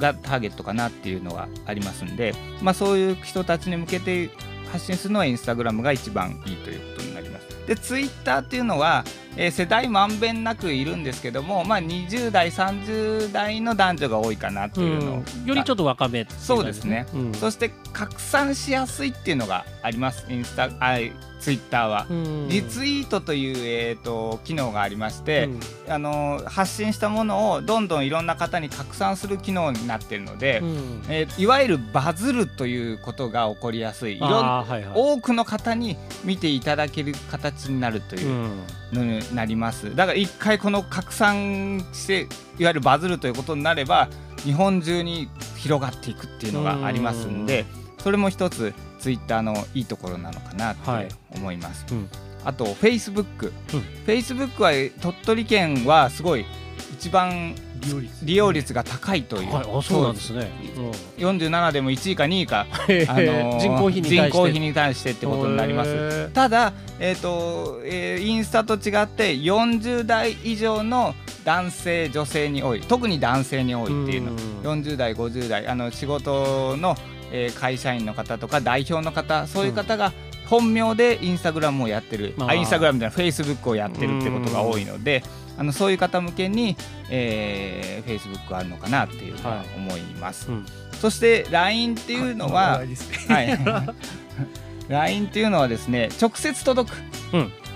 [0.00, 4.28] がターゲットかなっていうのがありますんで、まあ、そういう人たちに向けて
[4.72, 7.44] 発信するのはインスタグラムが一番いいということになります。
[7.68, 9.04] でツイッターっていうのは、
[9.36, 20.26] えー、世代まんべんなくいるんですけども、まあ、20代30代の男女が多いかなっていうの、うん、よりちょっと若め、ね、そうですね、うん、そして拡散しやすいっていうのがあります。
[20.28, 20.98] インスタあ
[21.44, 22.06] ツイッターは、
[22.48, 25.50] リツイートという、えーと、機能がありまして、
[25.86, 34.16] うん、あの発信したものをどんどんいろんな方に拡散する機能になっているので、うん、えー、いわゆるバズるということが起こりやすい。
[34.16, 38.48] いろん、はいはい、多くの方に見ていただける形になるという
[38.94, 39.94] のになります。
[39.94, 42.20] だから一回この拡散して
[42.58, 44.08] いわゆるバズるということになれば
[44.44, 45.28] 日本中に
[45.58, 47.66] 広がっていくっていうのがありますんで。
[48.04, 48.74] それも一つ
[49.04, 51.84] ツイッターのいいところなのかなって思います。
[51.84, 52.08] はいうん、
[52.42, 54.70] あとフェイスブック、フェイスブックは
[55.02, 56.46] 鳥取県はすごい
[56.94, 57.54] 一番
[58.22, 58.72] 利用率。
[58.72, 60.50] が高いという、はい、あそうなんですね、
[61.18, 62.64] うん、47でも1位か2位か、
[63.08, 66.30] あの人口比に人口比に対してってことになります。
[66.32, 71.14] ただ、えーとえー、インスタと違って40代以上の
[71.44, 72.80] 男性女性に多い。
[72.80, 74.30] 特に男性に多いっていうの。
[74.62, 76.96] 40代50代あの仕事の
[77.36, 80.12] えー、会社員の方とか代表の方そういう方が
[80.46, 85.24] 本名でインスタグラムをやってる、うん、あインスタグラムじゃないフェイスブックをやってるってことが多いので
[85.58, 86.76] あのそういう方向けに、
[87.08, 90.66] えェイスブックあるのかなっていうふうに思います、はいうん、
[91.00, 92.88] そして LINE っていうのは、はい、
[94.88, 96.98] LINE っていうのはですね直接届くっ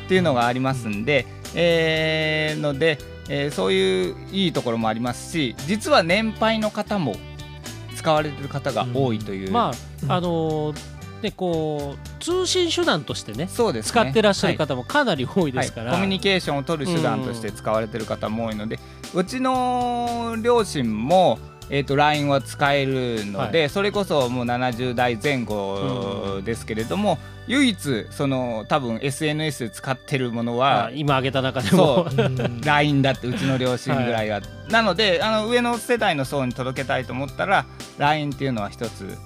[0.08, 7.16] ていうのがありますんで、うん、えー、ので、えー、そういういいところもありますし実は年配の方も
[8.08, 9.72] 使われてる方が多いという、うん、ま
[10.08, 18.78] ああのーでこう通信手段としてねそうです、ね、使ってらっしゃる方もかなり多いですから、はいはい、コミュニケーションを取る手段として使われてる方も多いので、
[19.12, 32.06] うちの両親も、えーと、LINE は使えるので、はい、それこそもう70代前後ですけれども、うん、唯一その多分 SNS で使ってるものは今挙げた中でも。
[32.64, 37.66] LINE だってうちの両親ぐらいは、なのであの上の世代の層に届けたいと思ったら
[37.98, 39.16] LINE っていうのは一つ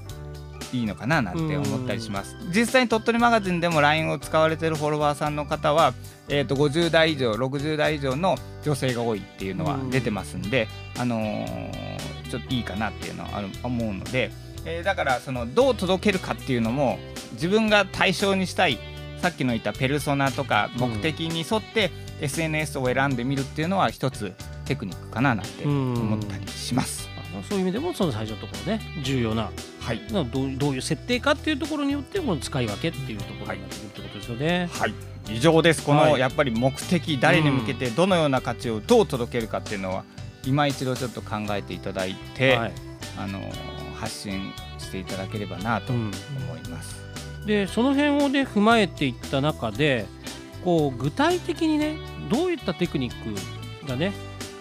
[0.73, 2.37] いいのかななんて思ったりします。
[2.55, 5.93] 実際に鳥取マガジンでも LINE を使われてるフォロワーさんの方は、
[6.29, 14.31] えー、と50代以上60代以上の女性が多いっていうのは出てますんで、あのー、ちょっといいかなっていうのは思うので、
[14.65, 16.99] えー、だからそのどう届けるかっていうのも
[17.33, 18.79] 自分が対象にしたい
[19.21, 21.91] さっきの言ったペルソナとか目的に沿って
[22.23, 24.33] SNS を選んでみるっていうのは一つ
[24.65, 27.11] テクニックかななんて思ったりします。
[27.49, 34.69] そういう意味でもその最初のところね重要な、はい、どうどういう設定かっていうところによってこの使い分けっていうところになってくるってことですよね。
[34.71, 34.95] はい、
[35.31, 35.83] 以上です。
[35.83, 40.05] この、やっぱり目的誰に向けてどのような価値をどう届けるかっていうのは、
[40.45, 42.73] 今一度ちょっと考えていただいて、はい、
[43.19, 43.41] あの
[43.95, 46.11] 発信していただければなと思
[46.65, 47.01] います。
[47.41, 50.07] うん、でその辺をね踏まえていった中で
[50.65, 51.97] こう具体的にね
[52.31, 54.13] どういったテクニックがね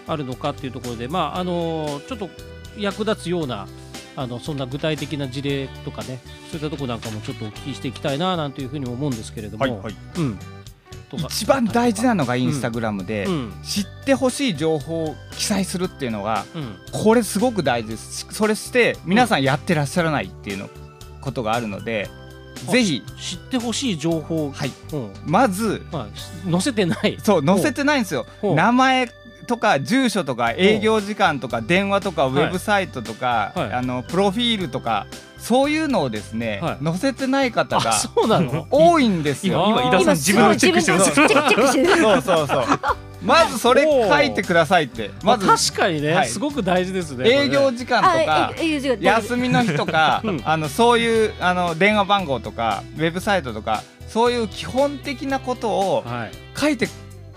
[0.06, 2.28] あるのかっていうところで、まああのちょっと
[2.76, 3.66] 役立つような
[4.16, 10.38] あのそんな具体的な事例とかねそういったところなんかもちょっとお聞きしていきたいななんていうふうに思うんですけれども、はいはい、うん、
[11.18, 18.26] 一番大事なのがインスタグラムで、うん、知ってほしい情報を記載するっていうのが、うん、これすごく大事です。
[18.30, 20.68] それして皆さんやってらっしゃらないっていうの
[21.20, 22.08] ことがあるので、
[22.70, 23.02] ぜひ。
[23.18, 24.70] 知ってほしい情報、はい。
[25.24, 27.18] まず、まあ、載せてない。
[27.22, 28.26] そう載せてないんですよ。
[28.42, 29.10] 名前
[29.46, 32.44] とか住所とか営業時間とか電話とかウはい。
[32.46, 33.72] ェブサイトとか、はい。
[33.72, 35.06] あのプロフィールとか
[35.38, 36.84] そういうのをですね、はい。
[36.84, 38.66] 載せてない方あがそうなの？
[38.70, 39.68] 多いんです今よ。
[39.70, 42.66] 今井田さん自分のチェックしてますそうそうそう。
[43.24, 45.10] まずそれ書いてくださいって。
[45.22, 46.28] まず確かにね、はい。
[46.28, 48.52] すごく大事ですね営業こ時間とか
[49.00, 50.42] 休みの日とか、 うん。
[50.44, 56.04] あのそういうあの電話番号とかウェブサイトとかそういう基本的なことを
[56.56, 56.88] 書いて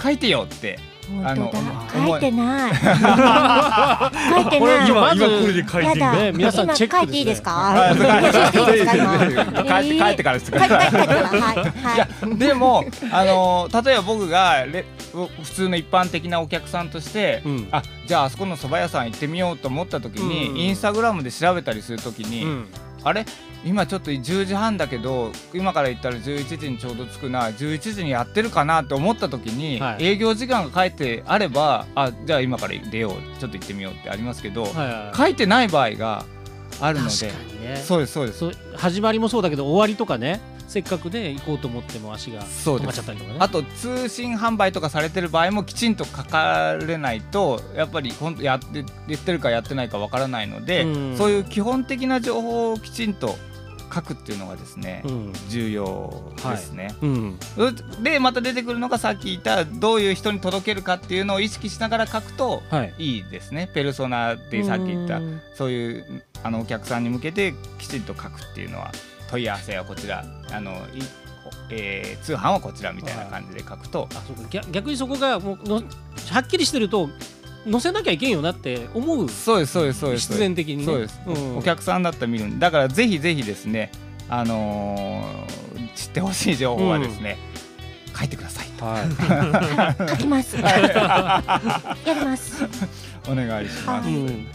[0.02, 2.08] 書いてよって本当だ。
[2.08, 2.72] 書いてない。
[2.76, 4.88] 書いてない。
[4.90, 7.90] 今まず今これで書いて皆さんチェックでいていいですか？
[7.90, 10.40] あそう練習していいですか今帰ってから。
[10.40, 11.28] してく書ださいいて書いてから。
[11.30, 11.60] はいい。
[11.86, 17.68] はやいでもあの例えば僕がレ普通の一般的なお客さんとして、うん。
[17.72, 20.58] あじゃああそこの蕎麦屋さん行ってみようと思った時に、うん。
[20.58, 22.66] インスタグラムで調べたりする時に、うん。
[23.04, 23.26] あれ？
[23.66, 30.06] 今ちょっと10時半だけど今から行ったら11時にちょうど着くな11時にやってるかなって思った時に、はい。
[30.06, 36.26] 営業時間が書いてあればあじゃあ今から出ようちょっと行ってみようってありますけど、はいはい書いてない場合が
[36.80, 37.28] あるので。
[37.62, 37.82] ね。
[37.84, 38.46] そうですそうです。
[38.76, 40.40] 始まりもそうだけど終わりとかね。
[40.68, 43.38] せっかくね行こうと思っても足が止まっちゃったりとかね。
[43.40, 51.18] あと通信販売とかされてる場合もきちんと書かれないとやっぱり本当やって言ってるかやってないかわからないので、うん。
[51.18, 53.36] そういう基本的な情報をきちんと
[53.94, 55.34] 書くっていうのがですね、うん。
[55.50, 56.94] 重要ですね。
[57.02, 57.40] うん。
[58.04, 62.94] でまた出てくるのがさっき言ったどういう人に届けるかっていうのを意識しながら書くとはい。
[62.98, 63.70] いいですね。
[63.74, 65.42] ペルソナってさっき言ったうん。
[65.56, 68.92] そういうあのお客さんに向けてきちんと書くっていうのは
[69.30, 70.26] 問い合わせはこちら。
[70.52, 70.76] あのい、
[71.70, 74.50] えー通販はこちらみたいな感じで書くと、あそうか。
[74.50, 75.82] 逆逆にそこがもうのは
[76.40, 77.10] っきりしてると
[77.70, 79.30] 載せなきゃいけんよなって思う。
[79.30, 80.28] そうですそうですそうです。
[80.28, 80.86] 必然的にね。
[80.86, 81.58] そうです、ん。
[81.58, 83.92] お客さんだったら見るだからぜひぜひですね
[84.30, 87.38] あのー知ってほしい情報はですね、
[88.18, 88.86] 書いてくださいと。
[88.86, 90.10] はい。
[90.12, 90.58] 書きます。
[90.60, 90.78] や
[92.06, 92.66] ります。
[93.28, 94.10] お願いします。
[94.10, 94.48] うん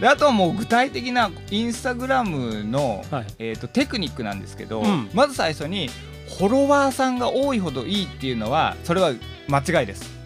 [0.00, 3.26] であとはもう具体的なインスタグラムの、はい。
[3.38, 5.08] えー、とテクニックなんですけど、うん。
[5.14, 5.90] まず最初に
[6.38, 9.12] フォロワーさんが多いほどいいっていうのはそれは
[9.48, 10.21] 間違いです。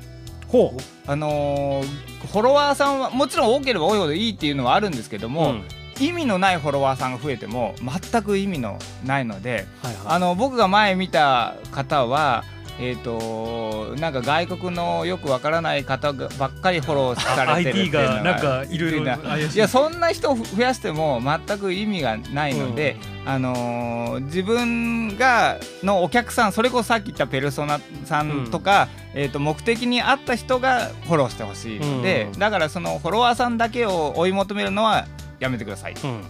[0.48, 0.80] ほう。
[1.10, 5.64] あのーフォロワーさんはもちろん多ければ多いほどいいっていうのはあるんですけども、ん。
[6.00, 10.02] 意味のないフォロワーさんが増えても全く意味のないのではいはい。
[10.06, 12.44] あの僕が前見た方は
[12.78, 19.56] えー、となんか外国のよくわからない方がばっかりフォローされてるっていうのがなんかいろいろいい。
[19.56, 32.38] やそんな人を増やしても全く意味がないので、あのー自分がのお客さんそれこそさっき言ったペルソナさんとか、えー、と目的に合った人がフォローしてほしいので、うん。
[32.38, 35.06] だからそのフォロワーさんだけを追い求めるのは
[35.38, 35.94] やめてください。
[36.02, 36.22] うん。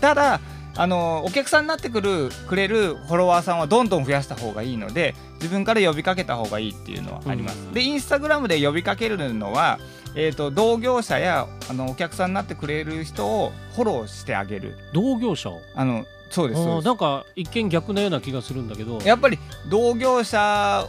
[0.00, 0.40] ただ
[0.76, 7.58] あのお客さんになってくるくれるフォロワーさんはどんどん増やした方がいいので自分から呼びかけた方がいいっていうのはあります。
[7.58, 7.72] うん。
[7.72, 9.78] でインスタグラムで呼びかけるのは、
[10.14, 14.76] えー、と同業者やあのお客さんになってくれる人をフォローしてあげる。
[14.92, 15.60] 同業者を？
[15.74, 16.84] あのそうですあそうです。
[16.84, 18.98] ーなんか一見逆なような気がするんだけど。
[19.00, 20.86] やっぱり同業者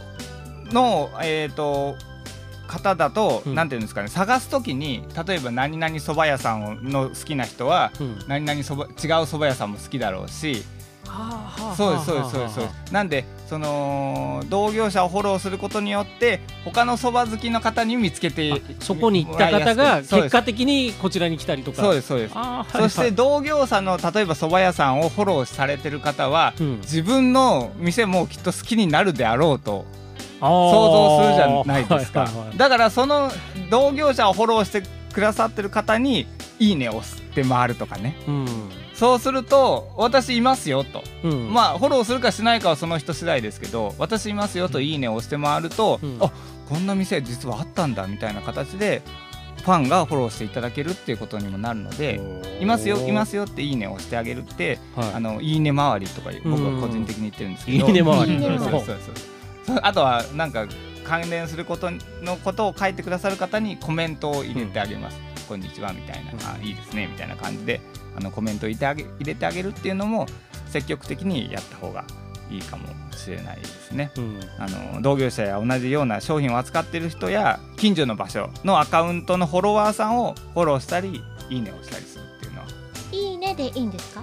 [0.70, 1.96] の、えー、と
[2.72, 3.54] 方だと、うん。
[3.54, 8.18] なんていうんですかね探す時に例えば何々そば屋さんをの好きな人はうん。
[8.26, 10.64] 何々そば違う蕎麦屋さんも好きだろうし
[11.04, 12.92] はあそうですそうですそうですそうです。
[12.92, 21.82] なんでその同業者をフォローすることによって他のそば好きの方に見つけてあそこに行った方が結果的にこちらに来たりとか。
[21.82, 22.34] そうですそうです。
[22.72, 26.80] そして同業者の例えば蕎麦屋さんをフォローされてる方はうん。
[26.80, 29.84] 自分の店もきっと好きになるであろうと
[30.48, 32.20] 想像するじゃないですか。
[32.20, 32.56] はいはいはい。
[32.56, 33.30] だからその
[33.70, 36.26] 同業者をフォローしてくださってる方に
[36.58, 38.16] 「いいね」を押して回るとかね。
[38.26, 38.46] うん。
[38.94, 41.02] そうすると「私いますよ」と。
[41.22, 41.52] うん。
[41.52, 46.18] まあフォローするかしないかはその人次第ですけど私いますよと「いいね」を押して回ると、うん。
[46.20, 46.30] あ
[46.68, 49.02] こんな店実はあったんだみたいな形で
[49.62, 52.20] ファンがフォローしていただけるっていうことにもなるので
[52.60, 55.14] 「いますよいますよ」って「いいね」を押してあげるってはい。
[55.14, 57.86] あのいいね回りとか僕は個人的に言ってるんですけど。
[57.86, 58.38] いいね回り。
[58.40, 58.98] そうそうそう
[59.82, 60.66] あとはなんか
[61.04, 61.90] 関連すること
[62.22, 66.38] のことを書いてくださる方にコメントを入れてあげます、こんにちはみたいな、うん。
[66.38, 67.80] あいいですねみたいな感じで
[68.16, 70.26] あのコメントを入れてあげ入れてあげるっていうのも
[70.68, 72.04] 積極的にやった方が
[72.50, 74.10] いいかもしれないですね。
[74.16, 74.40] うん。
[74.58, 82.66] あの同業者や同じような商品を扱っている人や近所の場所のアカウントのフォロワーさんをフォローしたりいいねをしたりするっていうのは。
[83.10, 84.22] いいねでいいんですか？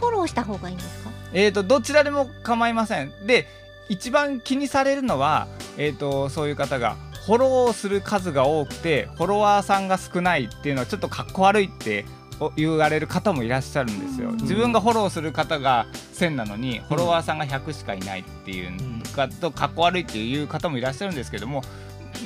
[0.00, 1.10] フォローした方がいいんですか？
[1.32, 3.12] えー、とどちらでも構いません。
[3.26, 3.46] で
[3.88, 12.06] 一番気にされるのは、えー、とそういう方がフォローする数が多くてフォロワーさんが少ないっていうのはちょっとかっこ悪いって
[12.40, 14.30] お言われる方もいらっしゃるんですよ。
[14.30, 18.70] 自分がフォローする方が1000なのにフォロワーさんが100しかいないっていう
[19.14, 21.62] かとかっこ悪いっていう方もいらっしゃるんですけども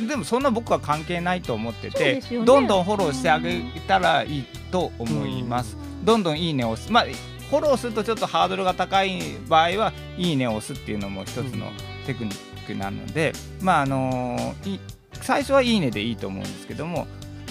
[0.07, 5.77] でもそんな僕は関係ないと思ってて、ねどんどんフォローしてあげたらいいと思います。
[6.05, 6.77] どんどんいいねを。
[6.91, 7.07] まあ
[7.53, 11.71] フォローするとちょっとハードルが高い場合はいいねを押すっていうのも一つの
[12.07, 14.79] テクニックなので、まああのい
[15.21, 17.07] 最初はいいねでいいと思うんですけども、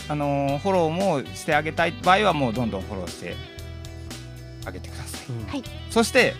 [0.10, 3.36] あのフォローもしてあげたい場合はもうどんどんフォローして
[4.66, 5.22] あげてください。
[5.30, 6.34] うんはいそして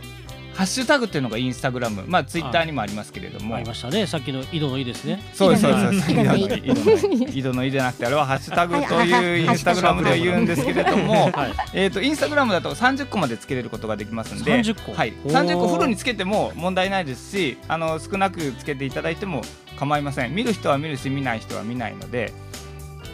[0.54, 6.12] ハッシュタグっていうのがインスタグラム、まあツイッターにもありますけれども、ありましたねさっきの井戸の井ですねそうですそうです。
[6.12, 19.42] 井戸の井井戸の井じゃなくてあれはハッシュタグというインスタグラムでは言うんですけれども、はいえっとインスタグラムだと30個までつけれることができますんで、30個はい、おー30個フルにつけても問題ないですし、あの少なくつけていただいても
[19.78, 20.36] 構いません。
[20.36, 22.34] 見る人は見るし見ない人は見ないので、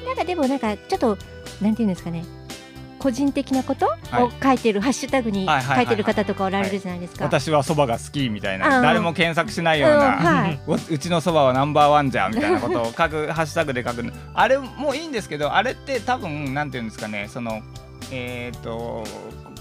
[0.05, 1.17] なんかでもなんかちょっと
[1.61, 2.25] なんていうんですかね
[2.97, 7.25] 個人的なことはいを書いてる、ハッシュタグにはいはいはいはい書いてる方とかおられるじゃないですか。
[7.25, 10.05] 私はそばが好きみたいあなー誰も検索しないよううんな。
[10.11, 10.59] はい。
[10.67, 17.61] おうちのそばはナンバーワンじゃみたいなことを書くハッシュタグで書くあれもいいんですけどあれって多分なんていうんですかねその
[18.11, 19.03] えっ、と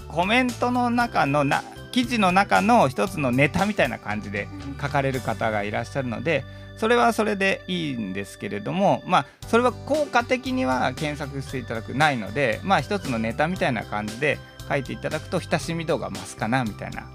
[0.07, 4.47] コメントの中のな記事の中の一つのネタみたいな感じで
[4.81, 6.45] 書かれる方がいらっしゃるので
[6.77, 14.37] それはそれでいいんですけれどもまあそれは効果的には検索していただくないのでまあ一つのネタみたいな感じで
[14.69, 17.07] 書いていただくと親しみ度が増すかなみたいな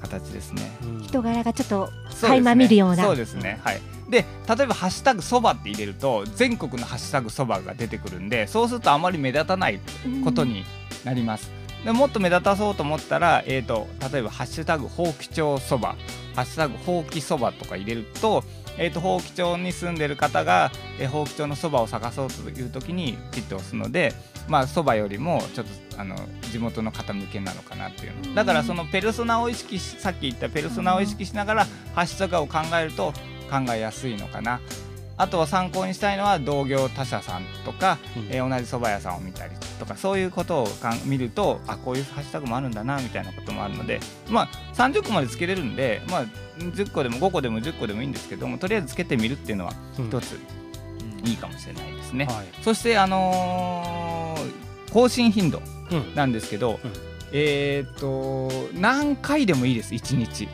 [0.00, 0.62] 形ですね。
[0.82, 1.02] うん。
[1.02, 1.90] 人柄がちょっと
[2.20, 3.04] 垣間見るような。
[3.04, 3.60] そうですね。
[3.62, 3.80] はい。
[4.12, 9.80] で例えば「ハッシュタグそば」って入れると全国の「ハッシュタグそば」が出てくるんでそうするとあまり目立たない
[10.22, 10.66] ことに
[11.02, 11.50] なります、
[11.84, 15.96] でもっと目立たそうと思ったら、えー、と例えば「ハッシュタグほうき町そば」
[16.36, 18.44] 「ハッシュタグほうきそば」とか入れると,、
[18.78, 24.12] えー、とほうき町に住んでる方が、えー、ほうき町のそばを探そうという時にピッと押すので
[24.48, 26.16] まあそばよりもちょっとあの
[26.50, 28.34] 地元の方向けなのかなっていうの。
[28.34, 33.12] だからそのペルソナを意識しさっき言ったペルソナを意識しながらハッシュタグを考えると
[33.50, 34.60] 考えやすいのかな
[35.22, 38.26] あとは参考にしたいのは同業他社さんとか、うん。
[38.30, 46.24] えー同じ蕎麦屋さんを見たりとかそういうことをかん見るとあこういうハッシュタグもあるんだなみたいなこともあるのでまあ30個までつけれるんでまあ
[46.58, 50.06] 10個でも5個でも10個でもいいんですけどもとりあえずつけてみるっていうのはうん。
[50.08, 50.38] 一つ
[51.24, 52.24] いいかもしれないですね。
[52.26, 52.46] はい。
[52.62, 56.14] そしてあのー更新頻度うん。
[56.14, 56.92] なんですけど、うん。
[57.32, 60.48] えーっと何回でもいいです1日。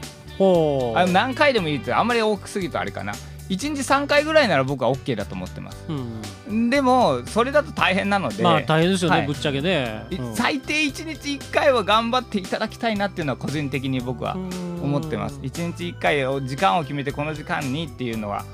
[0.96, 3.12] あ何回でもいいってあんまり多くすぎるとあれかな
[3.49, 5.84] 1日3回ぐらいなら僕は OK だと思ってます。
[5.88, 6.70] うん。
[6.70, 9.26] でもそれだと大変なので、まあ大変ですよね、はい。
[9.26, 10.36] ぶっちゃけね、いうん。
[10.36, 15.38] 最低1日1回は頑張っていただきたいなっていうのは個人的に僕は思ってます。
[15.40, 18.44] 1日1回を時間を決めてこの時間にっていうのは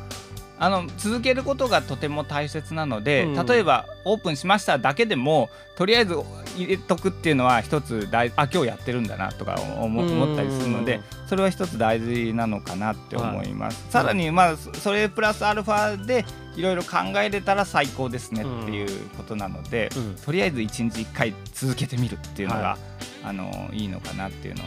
[0.59, 3.47] あの続けることがとても大切なので、うん。
[3.47, 6.15] 例えばオープンしましただけでもとりあえず
[6.57, 16.25] 入れとくっていうのは一つ大あ今日やってるんだなとか思ったりするのでそれは一つ大事なのかなって思います、さらにまあそそれプラスアルファで
[16.57, 20.15] いろいろ考えれたら最高ですねっていうことなので、うん。
[20.15, 22.79] とりあえず1日1回続けてみるっていうのが、は
[23.25, 24.67] あのいいのかなっていうのを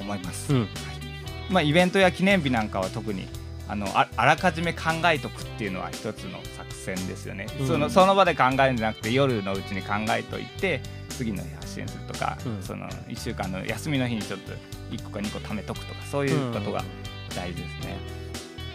[0.00, 0.54] 思います。
[0.54, 0.68] うん。
[1.50, 3.26] まあ、イベントや記念日なんかは特に
[3.68, 7.66] あのああらかじめ考えとくっていうのは一つの作戦ですよね、うん。
[7.66, 12.62] そのその場で考えるんじゃなくて夜のうちに考えといて次の日発信するとか、うん。
[12.62, 14.52] その1週間の休みの日にちょっと
[14.90, 16.82] 1個か2個貯めとくとかそういうことが
[17.34, 17.98] 大事ですね。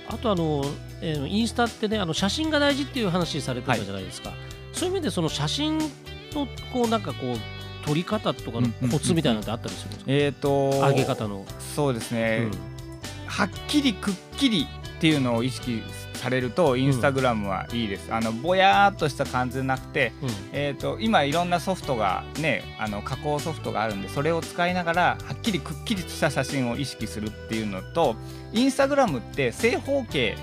[0.08, 0.64] あとあの、
[1.02, 4.34] えーインスタってねあの写真が大事っていう話されてたじゃないですか、
[4.72, 13.28] そういう意味でその写真のこうなんかこう撮り方とかのコツみたいなのってあったりするんですか、えー、と上げ方の、そうですね、うん。
[13.28, 14.68] はっきりくっきり
[15.04, 15.84] っていうのを意識
[16.14, 20.30] されるとインスタグラムはいいです、あのぼやーっとした感じじゃなくて、うん。
[20.54, 28.16] えー、と今いろんなソフトがねあの加工ソフトがあるんでそれを使いながらはっきりくっきりとした写真を意識するっていうのと
[28.54, 30.38] インスタグラムって正方形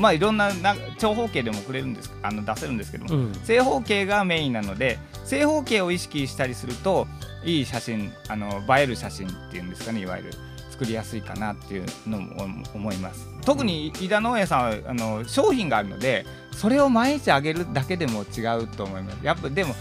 [0.00, 3.34] まあいろんなな長方形でもくれるんですあの出せるんですけども、うん。
[3.44, 7.06] 正方形がメインなので正方形を意識したりすると
[7.44, 10.30] いい写真あの映える写真っていうんですかねいわゆる
[10.76, 13.26] 作りやすいかなっていうのも思思います。
[13.44, 19.18] 特に飯田農園さんはあの商品があるのでそれを毎日あげるだけでも違うと思います。
[19.24, 19.74] やっぱでも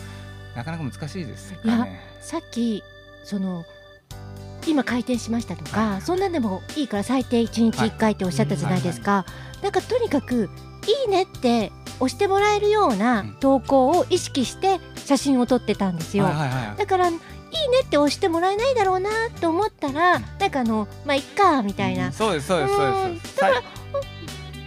[0.56, 2.00] なかなか難しいですかね。
[2.22, 2.82] さっき
[3.26, 3.66] その
[4.66, 9.26] 今開店しましたとか、そんなんでもいいから最低1日1回っておっしゃったじゃないですか、
[9.62, 10.50] なんかとにかく
[10.88, 13.38] 「いいね」って押してもらえるようなうん。
[13.40, 16.78] 投稿を意識して写真を撮ってたんですよ、はいはいはい。
[16.78, 17.12] だから
[17.56, 19.10] 「いいね」って押してもらえないだろうな
[19.42, 23.36] と思ったらなんかあの「まあいっか」みたいな、そうですそうですそうです。
[23.36, 23.54] さい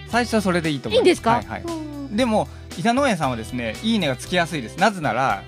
[0.09, 1.63] 最初はそれでいいと思いますいいんですか、はいはい。
[1.63, 2.17] うん。
[2.17, 4.79] でも伊田農園さんはですねいいねがつきやすいです。
[4.79, 5.43] なぜなら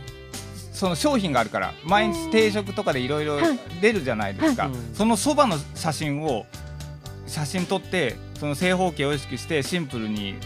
[0.73, 3.59] その商品があるから毎日定食とかでいろいろはい。
[3.81, 4.73] 出るじゃないですか、はい。
[4.95, 6.47] そのそばの写真を
[7.27, 10.37] 写真撮ってその正方形を意識してシンプルに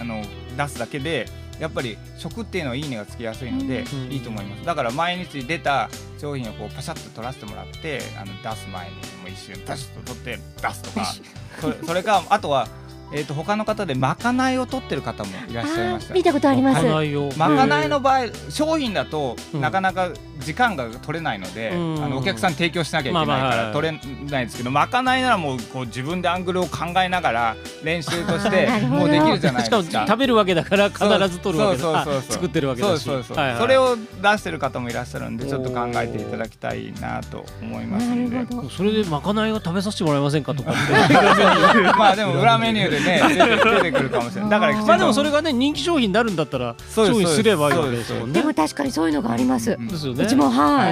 [0.00, 0.22] あの
[0.56, 1.28] 出すだけで
[1.60, 4.64] やっぱり食っていうのはいいねがつきやすいので、うんいいと思います。
[4.64, 5.88] だから毎日出た
[6.20, 11.14] 商品をこうパシャッと取らせてもらってあの出す前にもう一瞬パシッと取って出すとか
[11.60, 12.68] それそれかあとは、
[13.12, 16.14] えー、と他の方でまかないを取ってる方もいらっしゃいました。
[16.14, 16.82] 見たことあります。
[16.82, 17.30] まかないを。
[17.36, 19.60] まかないの場合商品だとうん。
[19.60, 22.04] なかなか時間が取れないので、うん。
[22.04, 24.00] あのお客さんに提供しなきゃいけないから取れ
[24.30, 30.04] ないですけどまかないならもうこう自分でアングルを考えながら練習として もうできるじゃないしかもですか。
[30.06, 33.02] 食べるわけだから必ず取るわけだそうそうそうそうあ作ってるわけだし。
[33.02, 33.58] そうそうそう、はいはい。
[33.58, 38.46] それを出してる方もいらっしゃるんでちょっと考えていただきたいなと思いますんで。
[38.76, 40.72] それでまかないを食べさせてもらえませんかとか。
[41.96, 44.50] まあでも裏メニューでね出てくるかもしれない。
[44.50, 48.40] だからまあでもそれがね人気商品になるんだったら商品すればいいわけですもんね。
[48.40, 49.72] でも確かにそういうのがあります。
[49.72, 50.24] うんですよね。
[50.24, 50.90] うちもは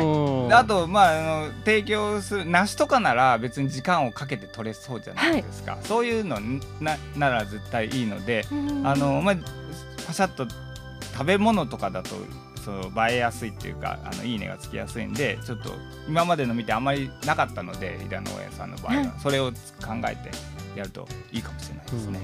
[0.50, 0.54] い。
[0.54, 6.38] あとまああの提供する梨とかなら別に時間をかけて取れそうじゃないですか、そういうの
[6.80, 9.36] ななら絶対いいので、うんあのまあ
[10.06, 10.46] パシャッと
[11.12, 12.10] 食べ物とかだと
[12.64, 12.76] そう
[13.10, 15.70] 映えやすいっていうかあのいいねがつきやすいんでちょっと
[16.08, 19.12] 今までの見てあんまりなかったので井田農園さんの場合は、はい。
[19.20, 19.56] それを考
[20.08, 20.30] えて
[20.76, 22.20] やるといいかもしれないですね。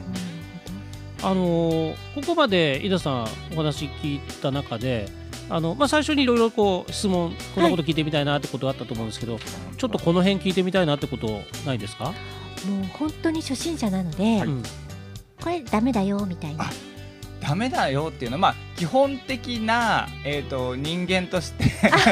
[1.22, 5.08] あのーここまで井田さんお話聞いた中で
[5.50, 9.38] あの、まあ、最初にいろいろこう質問こんなこと聞いてみたいなってことあったと思うんですけど、
[9.76, 12.14] ちょっとこの辺聞いてみたいなってことないですか、もう
[12.92, 14.62] 本当に初心者なので、うん。
[15.42, 16.64] これダメだよみたいな。
[16.64, 16.70] あ。
[17.40, 21.64] ダメだよっていうのは、まあ、基本的な、えー、と人間として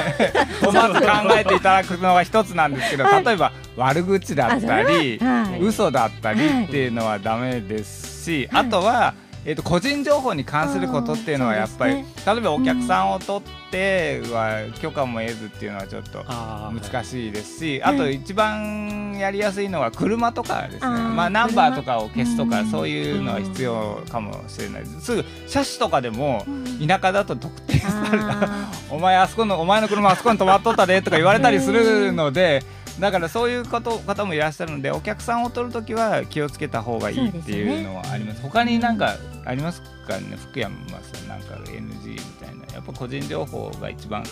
[0.67, 1.07] をまず考
[1.37, 3.25] えていただくのが一つなんですけど、はい。
[3.25, 5.61] 例えば悪口だったり、はい。
[5.61, 8.67] 嘘だったりっていうのはダメですし、はい。
[8.67, 9.15] あとは、
[9.49, 20.81] えー、と個人情報に関することっていうのはやっぱり、あーそう例えばお客さんを取っては許可も得ずっていうのはちょっと難しいですし、はいあと一番やりやすいのは車とかですね。
[20.81, 25.01] まあ、ナンバーとかを消すとかうんそういうのは必要かもしれないです。
[25.01, 26.87] すぐ車種とかでもうん。
[26.87, 28.43] 田舎だと特定された。
[28.43, 32.65] あ お前あそこのお前の車あそこに止まっとったでとか言われたりするので
[33.01, 38.41] だからそういうこと方もいらっしゃるのでお客さんを取るときは気をつけた方がいいっていうのはあります。
[38.41, 40.37] 他になんかありますかね？
[40.37, 42.75] 福山さんなんか NG みたいな。
[42.75, 44.23] やっぱ個人情報が一番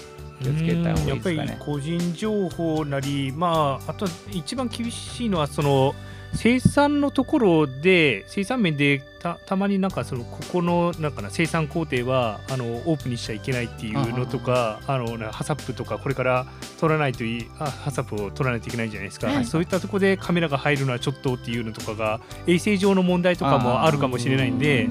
[0.42, 1.56] 気をつけた方がいいやっぱりですかね。
[1.60, 5.94] 個人情報なり、まあ、あと一番厳しいのはその
[6.34, 16.46] 生産のところで生産面でたたまになんかそのここのなんかな生産工程はあのオープンにしちゃいけないっていうのとかあのなハサップとかこれから
[16.78, 24.88] 取らないといいあハサップを取らないといけないじゃないですか、はいそういったところでカメラが入るのはちょっとっていうのとかが衛生上の問題とかもあるかもしれないんで。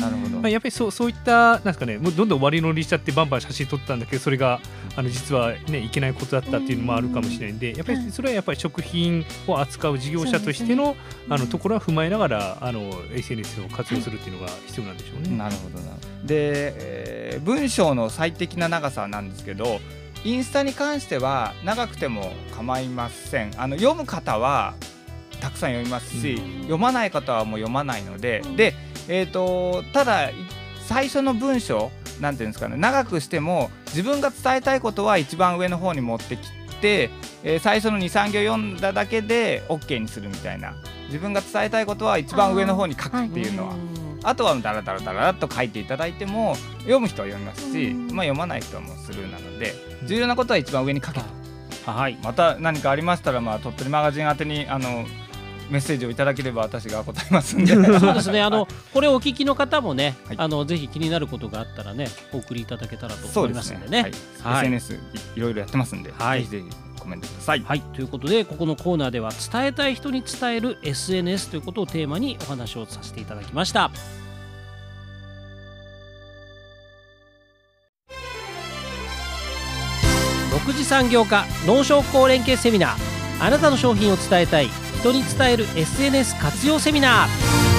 [0.50, 4.60] やっぱりそうそういったなんですかねもうどんどん割り乗りしちゃってバンバン写真撮ったんだけどそれが
[4.96, 10.96] あの実は、ね、いけないことだったっていうのもあるかもしれないんでやっぱりそれはやっぱり食品を扱う事業者としての,、
[11.30, 15.38] あのところは踏まえながらあの SNS を活用するっていうのが必要なんでしょうね。
[15.38, 15.92] なるほどな
[16.24, 19.80] で、えー文章の最適な長さなんですけど
[20.24, 23.52] インスタに関しては長くても構いません。
[23.58, 24.76] あの読む方は
[25.42, 26.62] たくさん読みますし、うん。
[26.62, 28.76] 読まない方はもう読まないので、で、
[29.10, 30.34] えー、とただい
[30.88, 36.50] 最初の文章なんていうんですかね長くしても自分が伝えたいことは一番上の方に持ってき
[36.80, 37.10] て、
[37.44, 40.76] えー最初の23行読んだだけで OK にするみたいな。
[41.08, 43.76] 自分が伝えたいことは一番上の方に書くっていうのは。
[44.24, 48.08] あとはダラダラダラっと書いていただいても読む人は読みますし、うん。
[48.08, 49.74] まあ、読まない人はもうスルーなので
[50.06, 51.20] 重要なことは一番上に書け
[51.86, 52.18] とはい。
[52.24, 55.06] また何かありましたら、まあ、鳥取マガジン宛てにあの
[55.70, 57.74] メッセージをいただければ私が答えますんで。
[58.00, 58.42] そうですね。
[58.42, 60.36] あのこれお聞きの方もね、はい。
[60.40, 64.12] あのぜひ気になることがあったらねお送りいただけたらと思いますすんでねね。
[64.44, 64.56] はい。
[64.56, 64.68] はい。
[64.68, 64.98] SNS い
[65.36, 66.46] いろいろやってますんで、はい。
[66.46, 67.60] ぜひぜひコメントください。
[67.62, 73.92] はいということでここのコーナーでは伝えたい人に伝える SNS ということをテーマにお話をさせていただきました。
[80.66, 87.73] 6次産業化農商工連携セミナーあなたの商品を伝えたい人に伝える SNS 活用セミナー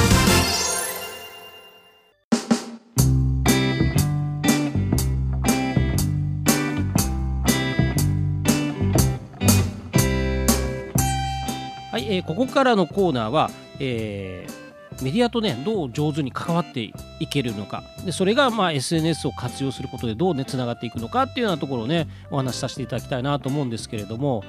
[11.95, 14.65] はい、えーここからのコーナーは、えー
[15.03, 17.83] メディアとねどう上手に関わっていけるのか。
[18.05, 24.45] でそれがまあ SNS を活用することでどうねつながっていくのかっていうようなところをねお話しさせていただきたいなと思うんですけれども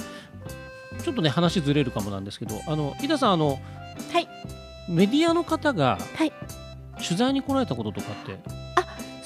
[1.03, 3.59] ちょっとね話ずれるかもなんですけどあの井田さんあの、
[4.11, 4.27] はい。
[4.87, 6.31] メディアの方がはい。
[7.03, 8.39] 取材に来られたこととかって、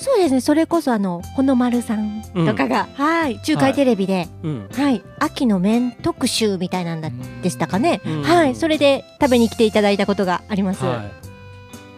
[0.02, 0.40] そうですね。
[0.40, 7.10] それこそあのほのまるさんとかが、はい中海テレビで、うん、はい秋の麺特集みたいなんだ
[7.44, 8.24] でしたかね、うん。
[8.24, 11.12] はいそれで食べに来ていただいたことがあります、はい、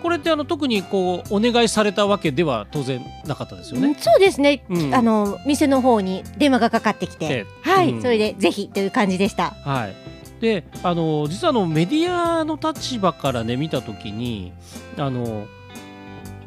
[0.02, 3.96] これってあの特にこうお願いされたわけでは当然なかったですよね。
[4.00, 4.96] そうですね、うん。
[4.96, 8.02] あの店の方に電話がかかってきてではい、うん。
[8.02, 9.52] それでぜひという感じでした。
[9.64, 9.96] はい、
[10.42, 14.54] であの実はあのメディアの立場からね見た時に
[14.98, 15.46] あの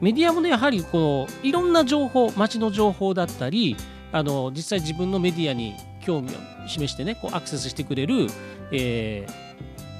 [0.00, 3.76] メディアもねやはりこのいろんな情報街の情報だったり
[4.12, 5.74] あの実際自分のメディアに
[6.04, 8.26] 興味を示してねこうアクセスしてくれる、
[8.70, 9.44] えー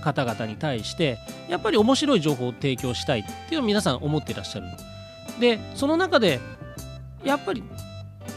[0.05, 1.18] 方々に対して
[1.49, 4.66] やっぱり面白い情報を提供したいっていうのを皆さん思っていらっしゃる。
[5.40, 6.40] でその中で
[7.24, 7.64] やっぱり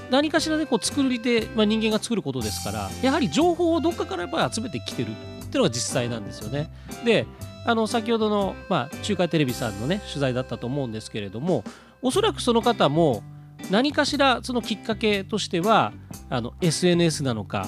[0.09, 6.69] 何かしらでこう作り手、まあ、人間が作ることですからやはり情報をどっかからやっぱり集めてきてるっていうのが実際なんですよね。
[7.03, 7.27] で
[7.68, 11.65] あの先ほどの、まあ、中海テレビさんのね取材だったと思うんですけれども
[12.01, 13.24] おそらくその方も
[13.70, 15.91] 何かしらそのきっかけとしては
[16.30, 17.68] あの SNS なのか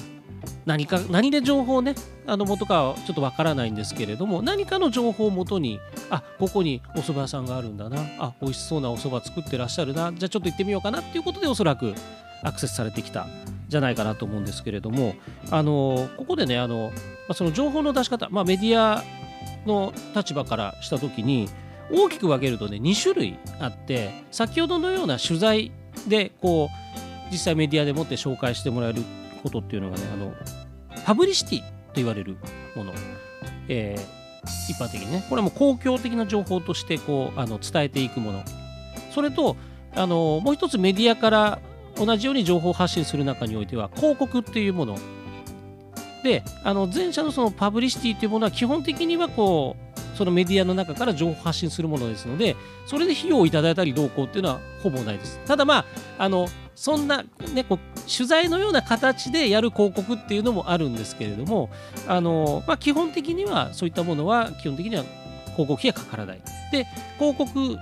[0.64, 1.94] 何か何で情報をね
[2.26, 11.92] あの元かはちょっとわからないんですけれども何かの情報をもとにあここにお蕎麦屋さんがあるんだなあ美味しそうなお蕎麦作ってらっしゃるなじゃあちょっと行ってみようかなっていうことでおそらく
[12.42, 13.26] アクセスされてきた
[13.68, 15.14] じゃないかなと思うんですけれども
[15.50, 16.90] あのここでねあの、
[17.34, 19.04] その情報の出し方、まあ、メディア
[19.66, 21.48] の立場からした時に
[21.92, 25.72] 大きく分けるとね2種類あって先ほどのような取材
[26.08, 29.02] でこう実際メディアでもって紹介してもらえる
[29.42, 30.32] ことっていうのがねあの
[31.04, 32.36] パブリシティと言われる
[32.74, 32.92] もの、
[33.68, 34.20] えー
[34.68, 35.24] 一般的にね。
[35.28, 38.42] これはもう公共的な情報としてこうあの伝えていくもの。
[39.14, 39.56] それと
[39.94, 41.58] あのもう一つメディアから
[41.96, 44.96] 同じように情報発信する中においては広告っていうもの。
[46.22, 52.56] であの前者のそのパブリシティというものは基本的にはこうそのメディアの中から情報発信するものですので
[52.86, 55.40] それで費用をいただいたりどうこうっていうのはほぼないです。
[55.46, 55.84] ただまあ
[56.18, 61.68] あのそんな、ね、こう取材のような形でやる広告っていうのもあるんですけれども
[62.06, 65.04] あの、まあ、基本的にはそういったものは基本的には
[65.52, 66.40] 広告費がかからない。
[66.72, 66.86] で
[67.18, 67.76] 広告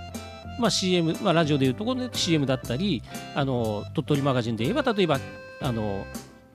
[0.58, 3.02] まあ、CM、まあ、ラジオでいうところで CM だったり
[3.34, 5.20] あの鳥取マガジンで言えば例えば
[5.60, 6.04] あの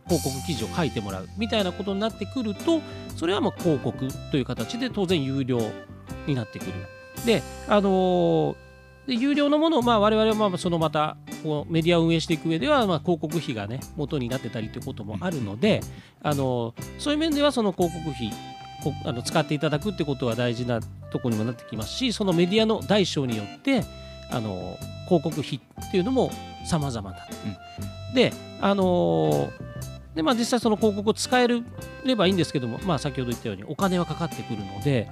[0.06, 2.82] 広告記事を書いてもらうみたいなことになってくると
[3.16, 5.60] それはもう広告という形で当然有料
[6.28, 6.72] になってくる。
[7.26, 8.56] であの
[9.08, 15.82] で有料のものをまあ我々はまあそのまたこうメディアを運営していく上ではまあ広告費がね元になってたりということもあるので
[16.22, 18.32] あのそういう面ではその広告費
[18.84, 20.80] こあの使っていただくってことは大事な
[21.12, 23.84] ところにもなってきますしそのメディアの大小によって
[24.32, 24.78] あの
[25.08, 26.32] 広告費っていうのも
[26.66, 27.28] 様々だ、
[28.16, 28.32] で
[28.62, 29.52] あの
[30.16, 35.10] でまあ実際その広告を使えればいいんですけども、まあ、先ほど言ったようにお金はかかってくるので、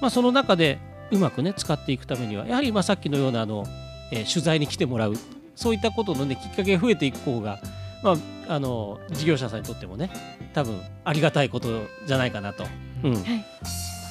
[0.00, 0.78] まあ、その中で
[1.10, 3.64] うまくね使っていくためにはやはりまあさっきのようなあの、
[4.12, 5.14] えー取材に来てもらう
[5.54, 7.58] そういったことのねきっかけが増えていく方が、
[8.02, 10.10] まあ、あの事業者さんにとってもね
[10.52, 12.64] 多分ありがたいことじゃないかなと。
[13.04, 13.24] うん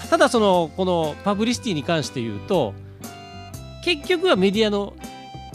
[0.10, 2.76] ただそのこのパブリシティに関して言うと
[3.84, 4.94] 結局はメディアの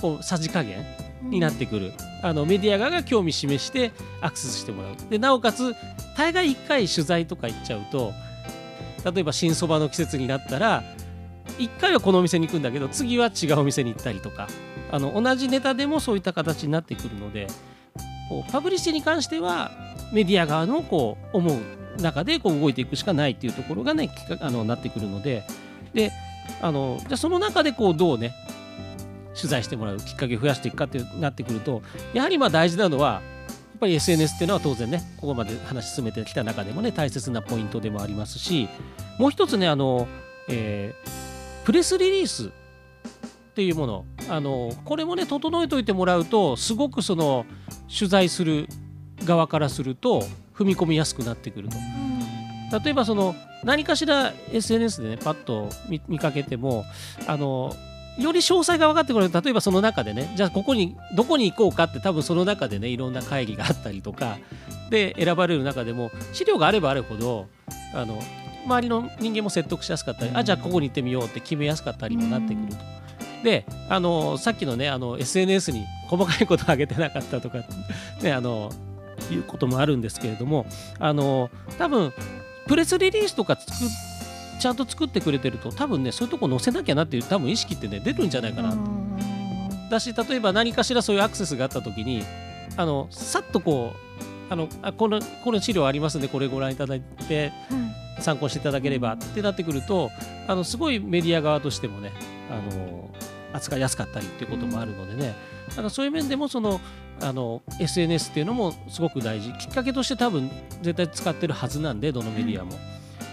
[0.01, 0.85] こうさじ加減
[1.23, 1.93] になってくる、
[2.23, 4.95] あのメディア側が興味示してアクセスしてもらう。
[5.11, 5.75] でなおかつ
[6.17, 8.13] 大概1回取材とか行っちゃうと
[9.11, 10.83] 例えば新そばの季節になったら
[11.59, 14.49] 1回はこのお店に行くんだけど次は違うお店に行ったりとか
[14.91, 17.47] あの同じネタでもそういった形になってくるので
[18.29, 19.71] こうパブリッシティに関しては
[20.13, 24.11] メディア側のこう思う中でこう動いていくしかないっていうところがね
[24.41, 25.45] あのなってくるので
[25.95, 26.13] で
[26.61, 28.33] あのじゃあその中でこうどうね
[29.41, 31.83] 取材してもらうきっかけを増やしていくかってなってくると
[32.13, 33.21] やはりまあ大事なのはや
[33.77, 38.69] っぱり SNS っていうのは当然ねここまで話進めてきた中でもね大切なポイントでもありますし
[39.19, 40.07] もう一つねあの、
[40.49, 41.31] えー
[41.65, 42.51] プレスリリースっ
[43.55, 47.45] ていうものあのこれもね整えておいてもらうとすごくその
[47.89, 48.67] 取材する
[49.25, 50.23] 側からすると
[50.55, 51.77] 踏み込みやすくなってくると。
[52.83, 53.35] 例えばその
[53.65, 56.85] 何かしら SNS でねパッと見見かけても
[57.27, 57.75] あの
[58.21, 59.31] より詳細が分かってくる。
[59.33, 64.39] 例えばその中でねじゃあここにどこに行こうかって多分その中でねいろんな会議があったりとか
[64.91, 67.49] で選ばれる中でも資料があればあるほど
[67.95, 68.21] あの
[68.67, 73.01] 周りの人間も説得しやすかったりあじゃあここに行ってみようって決めやすかったりもなってくると。
[73.43, 77.59] であのさっきのねあの SNS に細かいことを上げてなかったとか、
[78.21, 78.71] ね、あの
[79.31, 80.67] いうこともあるんですけれども
[80.99, 82.13] あの多分
[82.67, 83.89] プレスリリースとか作っ
[84.61, 88.77] ちゃんと作ってくれてると多分ねそういうとこ載せなきゃなっていう多分意識ってね出るんじゃないかな。
[89.91, 92.23] だし例えば何かしらそういうアクセスがあった時に
[92.77, 93.93] あのさっとこ
[94.49, 97.53] うあのあこのこの資料ありますんでこれご覧いただいて
[98.21, 100.11] 参考していただければってなってくると
[100.47, 102.13] あのすごいメディア側としてもね
[102.51, 103.11] あの
[103.53, 105.35] 扱いやすかったりっていうこともあるのでね、
[105.71, 106.81] だからそういう面でもその
[107.21, 109.53] あの SNS っていうのもすごく大事。
[109.55, 110.49] きっかけとして多分
[110.83, 112.73] 絶対使ってるはずなんでどのメディアも、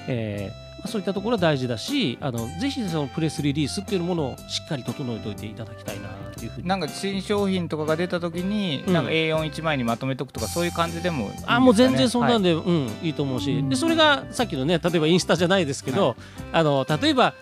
[0.07, 6.67] えーまあそういったところは大事だしあのぜひそのプレスリリースっていうものをしっかり整えておいていただきたいなというふうに。
[6.67, 8.93] なんか新商品とかが出た時に、うん。
[8.93, 11.43] なんか A41 枚にまとめとくとかそういう感じでもいいね。
[11.45, 13.69] あもう全然そんなんで、で、うんいいと思うし、うん。
[13.69, 16.15] でそれがさっきのね例えばインスタじゃないですけど、
[16.51, 17.33] あの例えば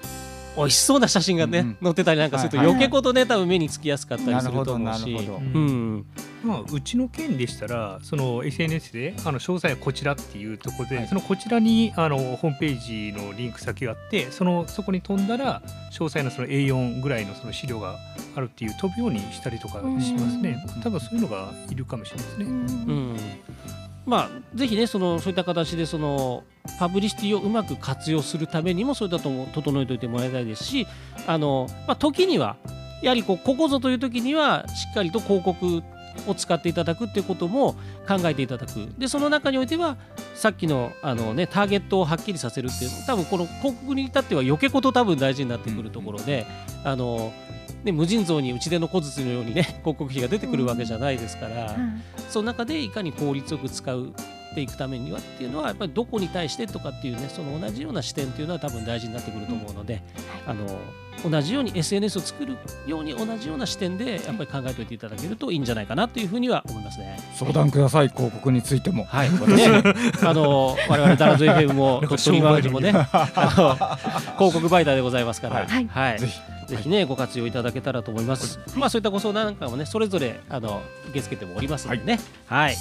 [0.58, 1.78] 美味しそうな写真がね、うんうん。
[1.84, 5.14] 載ってたりなんかすると、はいはい余計ことね多分目につきやすかったりすると思うし。
[5.14, 6.06] うん
[6.46, 17.98] まあ、うちの県でしたらその SNS であの詳細はこちらっていうところで、そのこちらにあのホームページのリンク先があってそのそこに飛んだら詳細なその A4 ぐらいのその資料が
[18.36, 20.64] あるっていう飛ぶようにしたりとかしますね。
[20.76, 20.82] うん。
[20.82, 22.46] 多分そういうのがいるかもしれないですね。
[22.46, 23.18] うん。
[24.06, 26.44] まあぜひねそのそういった形でその
[26.78, 30.88] パブリシティをうまく活用するためにもそういったとも整えておいてもらいたいですし
[31.26, 32.56] あの、まあ、時には
[33.02, 35.84] やはりこうここぞという時にはしっかりと広告
[36.28, 37.74] を使っていただくっていうことも
[38.08, 38.72] 考えていただく。
[38.98, 39.98] でその中においては
[40.34, 46.46] さっきのあの、ね、ターゲットをはっきりさせるっていう多分この広告に至っては余計こと多分大事になってくるところで、
[46.84, 47.32] あの
[47.84, 51.76] ね、無尽蔵に打ち出の小槌のようにね広告費が出てくるわけじゃないですから。
[52.30, 54.12] その中でいかに効率よく使う
[54.56, 60.02] っていくためにはっていうのはやっぱりどこに対してとかっていうねその同じような視点っていうのは多分大事になってくると思うので、
[60.48, 60.66] あの
[61.30, 67.20] 同じように SNS を作るように同じような視点でやっぱり考えておいていただけるといいんじゃないかなというふうには思いますね。
[67.34, 69.04] 相談ください広告についても。
[69.06, 69.84] はい、これね、
[70.24, 73.76] あの我々ダラズ FM も鳥取マガジンもね、あの
[74.38, 75.88] 広告媒体でございますから、はい。
[75.88, 76.40] はい、ぜひ。
[76.66, 78.60] ぜひね、ご活用いただけたらと思います。
[78.76, 82.20] まあ、そういったご相談なんかもね、それぞれ、あの、受け付けてもおりますのでね。
[82.48, 82.76] はい。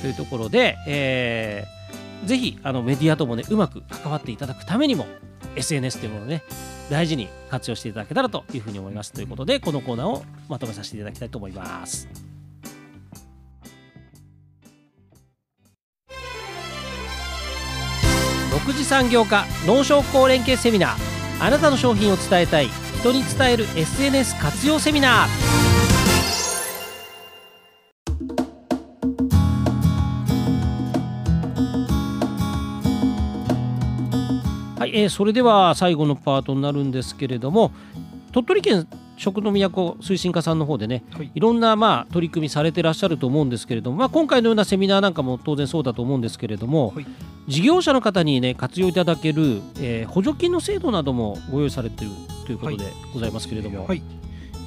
[0.00, 1.80] というところで、えー
[2.24, 5.06] ぜひ、あの、メディアともね、うまく関わっていただくためにも。
[5.56, 6.42] SNS というものをね、
[6.90, 9.12] 大事に活用していただけたらというふうに思います。
[9.12, 12.08] ということで、このコーナーをまとめさせていただきたいと思います。
[18.52, 22.68] 6次産業化農商工連携セミナーあなたの商品を伝えたい
[23.00, 25.69] 人に伝える SNS 活用セミナー
[34.94, 37.72] えーそれでは最後のパートになるんですけれども
[38.32, 38.86] 鳥取県
[39.16, 41.30] 食の都推進課さんの方でね、はい。
[41.34, 47.06] いろんなまあ取り組みされてらっしゃると思うんですけれども、まあ、今回のようなセミナーなんかも当然そうだと思うんですけれども、はい。
[47.46, 52.14] 事業者の方にね活用いただける、えー補助金の制度などもご用意されている
[52.46, 54.02] ということでございますけれども、はい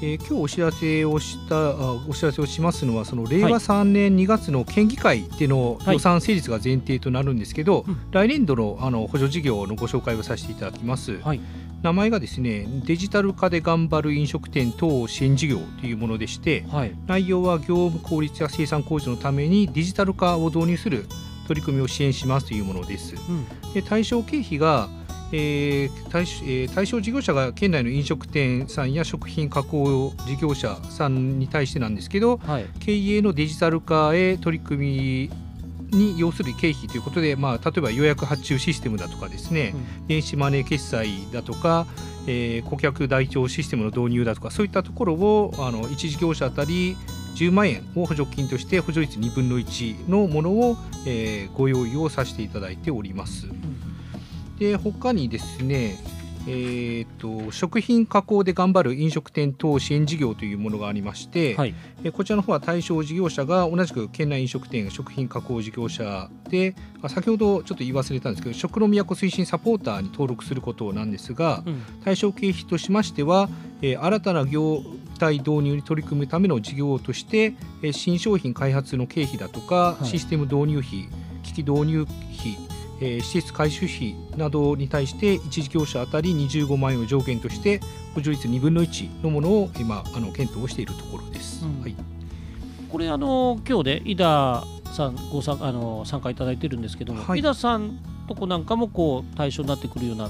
[0.04, 5.94] えー今日お知らせをしたあお知らせをしますのはその令和3年2月の県議会でのはい。
[5.94, 8.12] 予算成立が前提となるんですけど、うん。
[8.12, 11.20] 来年度のあの補助事業のご紹介をさせていただきます。
[11.22, 11.40] はい。
[11.82, 16.94] 名前がですねデジタル化で頑張る飲食店等支援事業というものでしてはい。
[17.08, 21.06] 内容は業務効率や生産向上のためにデジタル化を導入する
[21.48, 23.16] 取り組みを支援しますというものです。
[23.16, 23.74] うん。
[23.74, 24.90] で対象経費が、
[25.34, 35.30] えー対象えー対象事業者が県内の飲食店さんや食品加工事業者さんに対してなんですけどはい経営のデジタル化へ取り組
[35.92, 39.76] みに要する経費ということで、まあ、例えば予約発注システムだとかですね、
[40.08, 41.86] 電子マネー決済だとか、
[42.26, 46.96] えー顧客台帳システムの導入だとかそういったところをあの1事業者あたり
[47.36, 53.48] 10万円を補助金として補助率2分の1のものを、えーご用意をさせていただいております。
[54.60, 55.98] で他にですね
[56.46, 61.74] えー、と食品加工で頑張る飲食店等支援事業というものがありまして、はい。
[62.04, 71.82] えこちらの方は対象事業者が同じく県内飲食店食品加工事業者であ先ほどちょっと言い忘れたんですけど食の都推進サポーターに登録することなんですがうん。
[72.04, 73.50] 対象経費としましては、
[73.82, 74.84] えー新たな業
[75.20, 80.06] 態導入に取り組むための事業として、えー新商品開発の経費だとか、い。
[80.06, 81.08] システム導入費
[81.44, 82.73] 機器導入費
[83.04, 87.82] えー施設改修費などに対して1事業者あたり25万円を上限として
[88.16, 91.66] 補助率2分の1のものを今あの検討をしているところです。
[91.66, 91.82] うん。
[91.82, 91.96] はい。
[92.90, 97.40] これあの今日で井田さんご参あの参加いただいてるんですけども、はい。
[97.40, 100.30] 井田さんとこなんかもこう対象になってくるような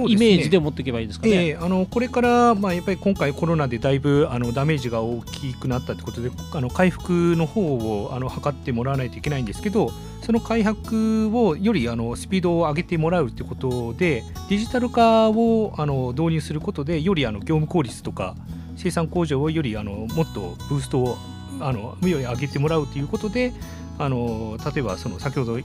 [0.00, 1.32] イメージで持っていけばいいですかね。
[1.32, 9.90] ええあのこれから、まあ、やっぱり今回コロナでだいぶあのダメージが大きくなったということであの回復の方をあの図ってもらわないといけないんですけど
[10.22, 18.36] その回復をよりあのスピードを上げてもらうということでデジタル化をあの導入することでよりあの業務効率とか
[18.76, 21.18] 生産工場をよりあのもっとブーストを
[21.60, 23.52] あのより上げてもらうということで
[23.98, 25.60] あの例えばその先ほどあの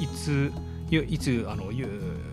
[0.00, 0.52] いつ
[0.90, 1.72] いいつあの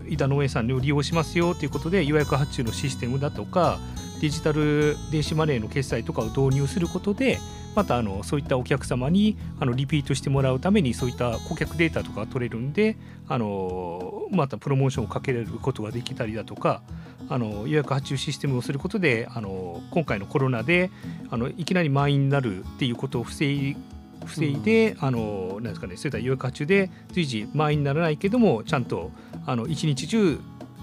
[0.06, 3.78] ゆ井田農園さんを利用しますよということで予約発注のシステムだとか
[4.20, 7.38] デジタル電子マネーの決済とかを導入することで
[7.74, 12.96] またあのそういったお客様にあのリピートしてもらうためにそういった顧客データとか取れるんで
[13.28, 16.82] あのまたプロモーションをかけることができたりだとか
[17.28, 20.90] あの予約発注システムをすることであの今回のコロナで
[21.30, 23.76] あのいきなり満員になるっていうことを防い
[24.24, 29.10] 防いで、うん、あのなんですかねそういった予約発注で随時満員にならないけどもちゃんと
[29.46, 30.40] あの一日中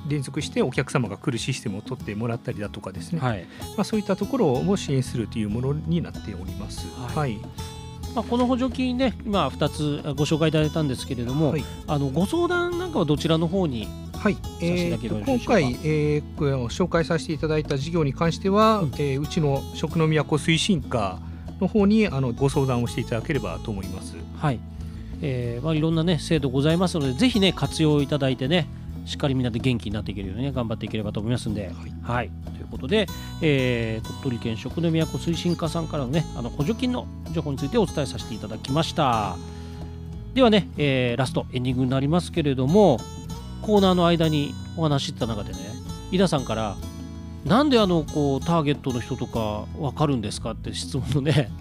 [0.07, 3.45] 連続してお客様が来るシステムを取ってもらったりだとかですね、はい、
[3.78, 6.88] まあ、そういったところも支援するというものになっております。
[6.97, 7.39] はい、はい。
[8.16, 13.88] まあ、この補助金ね、今2つご紹介いただいたんですけれども、はい、あのご相談なんかはどちらの方に
[14.18, 18.91] はい、えー、今回、えー、紹介させていただいた事業に関しては、うん。
[18.95, 21.20] えー、うちの食の都推進課
[21.59, 24.16] の方にあのご相談をしていただければと思います。
[24.38, 24.59] はい
[25.22, 28.67] えーまあ、いろんな、ね、制度ございますのでぜひ、ね、活用いただいてね
[29.05, 31.67] しっかりみんなで元気になっていけるように、ね、頑張っていければと思いますんで。
[31.67, 33.07] はい、はい、ということで、
[33.41, 39.38] えー、鳥取県食の都推進課さんからの,、ね、あの補助金の情報についてお伝えさせていただきました。
[40.34, 42.99] ではね、えー、ラストエンディングになりますけれども
[43.61, 45.59] コーナーの間にお話してた中でね
[46.11, 46.78] 井田さんから
[47.45, 51.51] なんであのこうターゲットの人とか分かるんですかって質問をね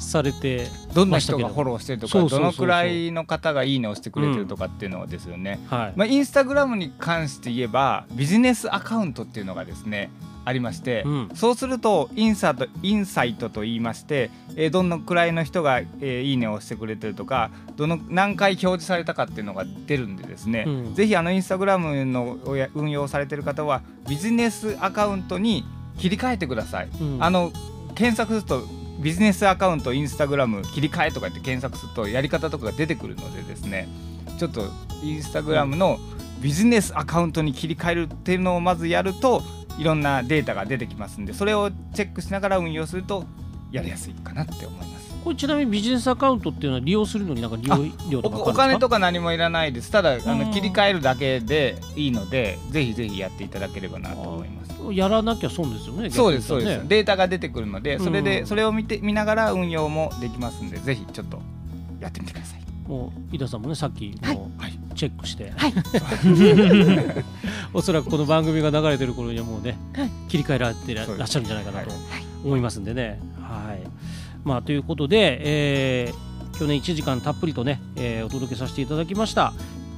[0.00, 1.48] されてどんな人が？
[1.48, 10.10] フォローしてるとかどのくらいの方がいいねをしてくれてるとかっていうのはですよね、うんはい、まあ、インスタグラムに関して言えばビジネスアカウントっていうのがですね
[10.44, 22.38] ありまして、うん、そうするとインサートインサイトと言いまして、えー、どのくらいの人が、えー、いいねをしてくれてるとかどの何回表示されたかっていうのが出るんでですね、うん、ぜひあのインスタグラムの
[22.74, 25.64] 運用されてる方はビジネスアカウントに
[25.98, 26.88] 切り替えてください。
[27.00, 27.52] うん、あの
[27.94, 28.62] 検索すると
[29.00, 33.88] ビジネスアカウントインスタグラム切り替えとかって検索するとやり方とかが出てくるのでですね
[34.38, 34.62] ちょっと
[35.02, 35.98] インスタグラムの
[36.40, 39.42] ビジネスアカウントに切り替えるっていうのをまずやると
[39.78, 43.24] いろんなデータが出てきますんでそれをチェックしながら運用すると
[43.72, 44.99] やりやすいかなって思います。
[45.24, 47.76] これちなみにビジネスアカウントっていうのは利用するのになんか利用
[48.10, 49.90] 料とかお金とか何もいらないです。
[49.90, 54.70] ただあの切り替えるだけでいいのでぜひぜひやっていただければなと思います。
[54.92, 56.88] やらなきゃ損ですよねそうですそうです。
[56.88, 61.40] データが出てくるのでそれでそれを見て見ながら運用もできますんでぜひちょっと
[62.00, 62.60] やってみてください。
[62.88, 64.50] もう井田さんもねさっきの
[64.96, 65.72] チェックして、はい、
[67.72, 71.92] おそらくこの番組が流れてる頃にはもうね、はい、切り替えられてらっしゃるんじゃないかなと
[72.44, 73.20] 思いますんでね。
[74.44, 79.52] まあ、ということで、えー、去年1時間たっぷりとね、えー、お届けさせていただきました。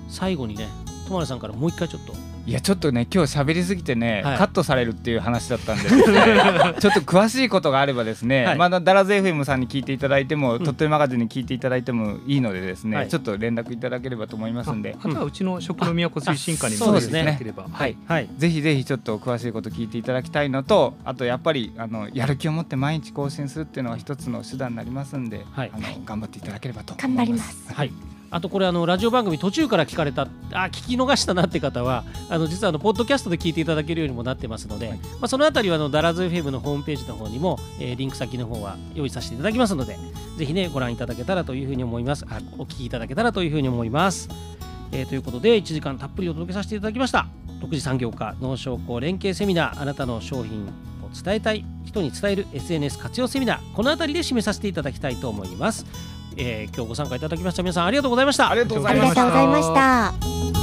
[0.09, 0.69] 最後にね
[1.07, 2.13] 友丸さんからもう一回ちょっと
[2.45, 6.03] いやちょっとね今日喋りすぎてね、はい、カットされるっていう話だったんで、ね、
[6.81, 14.97] ちょっと詳しいことがあればですね、はい、まだダラズ FM さんに聞いていただいても、うん、鳥取マガジンに聞いていただいてもいいのでですね、はい、ちょっと連絡いただければと思いますんで。
[15.01, 17.39] あとはうちの食の都推進課にもですね。
[17.73, 25.71] はい、はい、ぜひぜひちょっと詳しいこと聞いていただきたいのとあとやっぱりあのやる気を持って毎日更新するっていうのは一つの手段になりますんで、あの
[26.05, 27.73] 頑張っていただければと頑張ります。
[27.73, 30.23] はいあとこれあのラジオ番組途中から聞かれた
[30.53, 39.99] あ聞き逃したなって方はあの実はあのポッドキャストで聞いていただけるようにもなってますので、はい、まあ、そのあたりはあのダラズ FM のホームページの方にも、えー、リンク先の方は用意させていただきますので
[40.39, 42.25] ぜひねご覧いただけたらというふうに思います。
[42.29, 44.31] あお聞きいただけたらというふうに思います、
[44.93, 47.27] えー、ということで1時間たっぷりお届けさせていただきました。
[47.61, 55.87] 6次産業化農商工連携セミナーあなたの商品を伝えたい人に伝える SNS 活用セミナーこの辺りで締めさせていただきたいと思います
[56.37, 58.51] えー、今日ご参加いただきました皆さんありがとうございました。
[58.51, 60.62] ありがとうございました